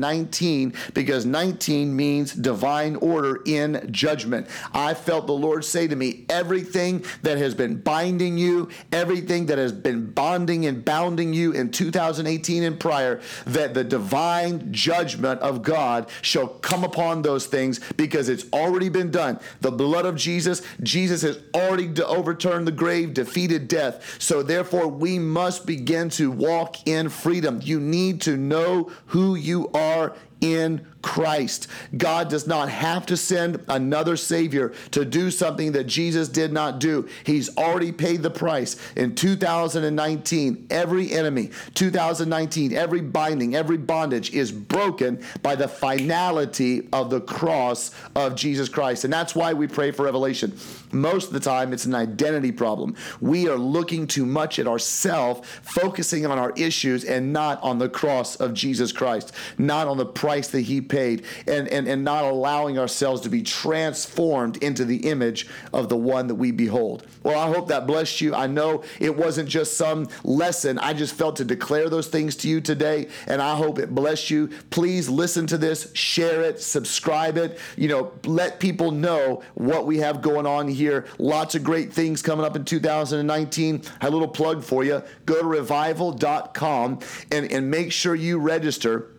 2019 0.00 0.34
19 0.44 0.74
because 0.94 1.26
19 1.26 1.94
means 1.94 2.32
divine 2.32 2.96
order 2.96 3.40
in 3.46 3.88
judgment. 3.90 4.46
I 4.72 4.94
felt 4.94 5.26
the 5.26 5.32
Lord 5.32 5.64
say 5.64 5.86
to 5.88 5.96
me, 5.96 6.24
everything 6.28 7.04
that 7.22 7.38
has 7.38 7.54
been 7.54 7.80
binding 7.80 8.38
you, 8.38 8.68
everything 8.92 9.46
that 9.46 9.58
has 9.58 9.72
been 9.72 10.10
bonding 10.10 10.66
and 10.66 10.84
bounding 10.84 11.32
you 11.32 11.52
in 11.52 11.70
2018 11.70 12.62
and 12.62 12.80
prior, 12.80 13.20
that 13.46 13.74
the 13.74 13.84
divine 13.84 14.72
judgment 14.72 15.40
of 15.40 15.62
God 15.62 16.08
shall 16.22 16.48
come 16.48 16.84
upon 16.84 17.22
those 17.22 17.46
things 17.46 17.80
because 17.96 18.28
it's 18.28 18.46
already 18.52 18.88
been 18.88 19.10
done. 19.10 19.38
The 19.60 19.72
blood 19.72 20.06
of 20.06 20.16
Jesus, 20.16 20.62
Jesus 20.82 21.22
has 21.22 21.38
already 21.54 21.90
overturned 22.02 22.66
the 22.66 22.72
grave, 22.72 23.14
defeated 23.14 23.68
death. 23.68 24.16
So 24.18 24.42
therefore, 24.42 24.88
we 24.88 25.18
must 25.18 25.66
begin 25.66 26.08
to 26.10 26.30
walk 26.30 26.86
in 26.86 27.08
freedom. 27.08 27.60
You 27.62 27.80
need 27.80 28.20
to 28.22 28.36
know 28.36 28.90
who 29.06 29.34
you 29.34 29.68
are 29.74 29.83
are 29.84 30.16
in 30.44 30.86
Christ. 31.00 31.68
God 31.96 32.28
does 32.28 32.46
not 32.46 32.68
have 32.68 33.06
to 33.06 33.16
send 33.16 33.62
another 33.68 34.16
Savior 34.16 34.74
to 34.90 35.04
do 35.04 35.30
something 35.30 35.72
that 35.72 35.84
Jesus 35.84 36.28
did 36.28 36.52
not 36.52 36.80
do. 36.80 37.08
He's 37.24 37.56
already 37.56 37.92
paid 37.92 38.22
the 38.22 38.30
price. 38.30 38.76
In 38.94 39.14
2019, 39.14 40.66
every 40.70 41.12
enemy, 41.12 41.50
2019, 41.74 42.72
every 42.72 43.00
binding, 43.02 43.54
every 43.54 43.76
bondage 43.76 44.32
is 44.32 44.50
broken 44.50 45.22
by 45.42 45.56
the 45.56 45.68
finality 45.68 46.88
of 46.92 47.10
the 47.10 47.20
cross 47.20 47.90
of 48.14 48.34
Jesus 48.34 48.68
Christ. 48.68 49.04
And 49.04 49.12
that's 49.12 49.34
why 49.34 49.52
we 49.52 49.66
pray 49.66 49.90
for 49.92 50.04
revelation. 50.04 50.56
Most 50.90 51.28
of 51.28 51.32
the 51.34 51.40
time, 51.40 51.72
it's 51.72 51.86
an 51.86 51.94
identity 51.94 52.52
problem. 52.52 52.96
We 53.20 53.48
are 53.48 53.58
looking 53.58 54.06
too 54.06 54.24
much 54.24 54.58
at 54.58 54.66
ourselves, 54.66 55.46
focusing 55.62 56.24
on 56.24 56.38
our 56.38 56.52
issues 56.56 57.04
and 57.04 57.32
not 57.32 57.62
on 57.62 57.78
the 57.78 57.88
cross 57.88 58.36
of 58.36 58.54
Jesus 58.54 58.92
Christ, 58.92 59.32
not 59.58 59.86
on 59.86 59.98
the 59.98 60.06
price 60.06 60.33
that 60.42 60.62
He 60.62 60.80
paid 60.80 61.24
and, 61.46 61.68
and, 61.68 61.88
and 61.88 62.04
not 62.04 62.24
allowing 62.24 62.78
ourselves 62.78 63.20
to 63.22 63.28
be 63.28 63.42
transformed 63.42 64.62
into 64.62 64.84
the 64.84 65.08
image 65.08 65.48
of 65.72 65.88
the 65.88 65.96
one 65.96 66.26
that 66.26 66.34
we 66.34 66.50
behold. 66.50 67.06
Well, 67.22 67.38
I 67.38 67.52
hope 67.52 67.68
that 67.68 67.86
blessed 67.86 68.20
you. 68.20 68.34
I 68.34 68.46
know 68.46 68.84
it 69.00 69.16
wasn't 69.16 69.48
just 69.48 69.76
some 69.76 70.08
lesson. 70.22 70.78
I 70.78 70.92
just 70.92 71.14
felt 71.14 71.36
to 71.36 71.44
declare 71.44 71.88
those 71.88 72.08
things 72.08 72.36
to 72.36 72.48
you 72.48 72.60
today, 72.60 73.08
and 73.26 73.40
I 73.40 73.56
hope 73.56 73.78
it 73.78 73.94
blessed 73.94 74.30
you. 74.30 74.50
Please 74.70 75.08
listen 75.08 75.46
to 75.48 75.58
this, 75.58 75.90
share 75.94 76.42
it, 76.42 76.60
subscribe 76.60 77.38
it. 77.38 77.58
You 77.76 77.88
know, 77.88 78.12
let 78.24 78.60
people 78.60 78.90
know 78.90 79.42
what 79.54 79.86
we 79.86 79.98
have 79.98 80.22
going 80.22 80.46
on 80.46 80.68
here. 80.68 81.06
Lots 81.18 81.54
of 81.54 81.64
great 81.64 81.92
things 81.92 82.22
coming 82.22 82.44
up 82.44 82.56
in 82.56 82.64
2019. 82.64 83.82
I 84.00 84.04
have 84.04 84.12
a 84.12 84.16
little 84.16 84.28
plug 84.28 84.62
for 84.62 84.84
you. 84.84 85.02
Go 85.26 85.40
to 85.40 85.46
revival.com 85.46 87.00
and, 87.30 87.50
and 87.50 87.70
make 87.70 87.92
sure 87.92 88.14
you 88.14 88.38
register 88.38 89.13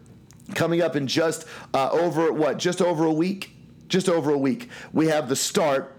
coming 0.53 0.81
up 0.81 0.95
in 0.95 1.07
just 1.07 1.45
uh, 1.73 1.89
over 1.91 2.31
what 2.31 2.57
just 2.57 2.81
over 2.81 3.05
a 3.05 3.13
week? 3.13 3.51
Just 3.87 4.09
over 4.09 4.31
a 4.31 4.37
week. 4.37 4.69
We 4.93 5.07
have 5.07 5.29
the 5.29 5.35
start 5.35 5.95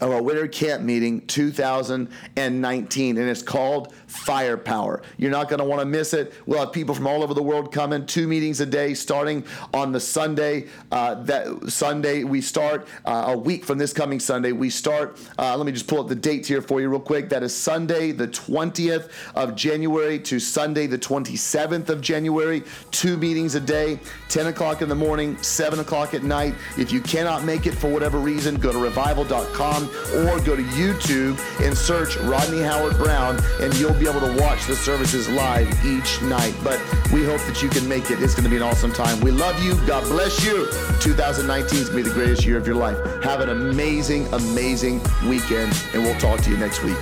of 0.00 0.10
our 0.10 0.22
winter 0.22 0.46
camp 0.46 0.82
meeting 0.82 1.26
2019 1.26 3.18
and 3.18 3.30
it's 3.30 3.42
called 3.42 3.94
firepower. 4.16 5.02
You're 5.16 5.30
not 5.30 5.48
going 5.48 5.58
to 5.58 5.64
want 5.64 5.80
to 5.80 5.86
miss 5.86 6.14
it. 6.14 6.32
We'll 6.46 6.60
have 6.60 6.72
people 6.72 6.94
from 6.94 7.06
all 7.06 7.22
over 7.22 7.34
the 7.34 7.42
world 7.42 7.72
coming. 7.72 8.06
Two 8.06 8.26
meetings 8.26 8.60
a 8.60 8.66
day, 8.66 8.94
starting 8.94 9.44
on 9.72 9.92
the 9.92 10.00
Sunday. 10.00 10.66
Uh, 10.90 11.14
that 11.24 11.70
Sunday 11.70 12.24
we 12.24 12.40
start 12.40 12.86
uh, 13.04 13.26
a 13.28 13.36
week 13.36 13.64
from 13.64 13.78
this 13.78 13.92
coming 13.92 14.20
Sunday. 14.20 14.52
We 14.52 14.70
start. 14.70 15.18
Uh, 15.38 15.56
let 15.56 15.66
me 15.66 15.72
just 15.72 15.86
pull 15.86 16.00
up 16.00 16.08
the 16.08 16.14
dates 16.14 16.48
here 16.48 16.62
for 16.62 16.80
you 16.80 16.88
real 16.88 17.00
quick. 17.00 17.28
That 17.28 17.42
is 17.42 17.54
Sunday 17.54 18.12
the 18.12 18.28
20th 18.28 19.10
of 19.34 19.54
January 19.54 20.18
to 20.20 20.38
Sunday 20.40 20.86
the 20.86 20.98
27th 20.98 21.88
of 21.88 22.00
January. 22.00 22.62
Two 22.90 23.16
meetings 23.16 23.54
a 23.54 23.60
day, 23.60 23.98
10 24.28 24.46
o'clock 24.46 24.82
in 24.82 24.88
the 24.88 24.94
morning, 24.94 25.40
7 25.42 25.80
o'clock 25.80 26.14
at 26.14 26.22
night. 26.22 26.54
If 26.78 26.92
you 26.92 27.00
cannot 27.00 27.44
make 27.44 27.66
it 27.66 27.72
for 27.72 27.88
whatever 27.90 28.18
reason, 28.18 28.56
go 28.56 28.72
to 28.72 28.78
revival.com 28.78 29.84
or 30.14 30.40
go 30.40 30.56
to 30.56 30.62
YouTube 30.62 31.38
and 31.64 31.76
search 31.76 32.16
Rodney 32.18 32.62
Howard 32.62 32.96
Browne, 32.96 33.40
and 33.60 33.74
you'll 33.76 33.98
able 34.06 34.20
to 34.20 34.40
watch 34.40 34.66
the 34.66 34.76
services 34.76 35.28
live 35.28 35.68
each 35.84 36.22
night. 36.22 36.54
But 36.62 36.80
we 37.12 37.24
hope 37.24 37.40
that 37.42 37.62
you 37.62 37.68
can 37.68 37.88
make 37.88 38.10
it. 38.10 38.22
It's 38.22 38.34
going 38.34 38.44
to 38.44 38.50
be 38.50 38.56
an 38.56 38.62
awesome 38.62 38.92
time. 38.92 39.20
We 39.20 39.30
love 39.30 39.62
you. 39.62 39.74
God 39.86 40.04
bless 40.04 40.44
you. 40.44 40.66
2019 41.00 41.78
is 41.78 41.88
going 41.88 42.04
to 42.04 42.04
be 42.04 42.08
the 42.08 42.14
greatest 42.14 42.44
year 42.44 42.56
of 42.56 42.66
your 42.66 42.76
life. 42.76 42.98
Have 43.22 43.40
an 43.40 43.50
amazing, 43.50 44.26
amazing 44.32 45.00
weekend, 45.28 45.76
and 45.92 46.02
we'll 46.02 46.18
talk 46.18 46.40
to 46.42 46.50
you 46.50 46.56
next 46.56 46.82
week. 46.82 46.96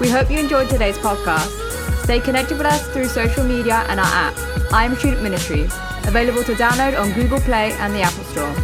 We 0.00 0.08
hope 0.08 0.30
you 0.30 0.38
enjoyed 0.38 0.70
today's 0.70 0.96
podcast. 0.98 1.66
Stay 2.04 2.20
connected 2.20 2.56
with 2.56 2.66
us 2.66 2.86
through 2.88 3.06
social 3.06 3.44
media 3.44 3.84
and 3.88 3.98
our 4.00 4.06
app, 4.06 4.34
I 4.72 4.84
Am 4.84 4.94
Student 4.96 5.22
Ministries, 5.22 5.74
available 6.06 6.42
to 6.44 6.54
download 6.54 6.98
on 6.98 7.12
Google 7.12 7.40
Play 7.40 7.72
and 7.72 7.92
the 7.92 8.00
Apple 8.00 8.24
Store. 8.24 8.54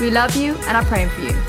We 0.00 0.10
love 0.10 0.34
you 0.34 0.54
and 0.66 0.76
are 0.76 0.84
praying 0.84 1.10
for 1.10 1.22
you. 1.22 1.39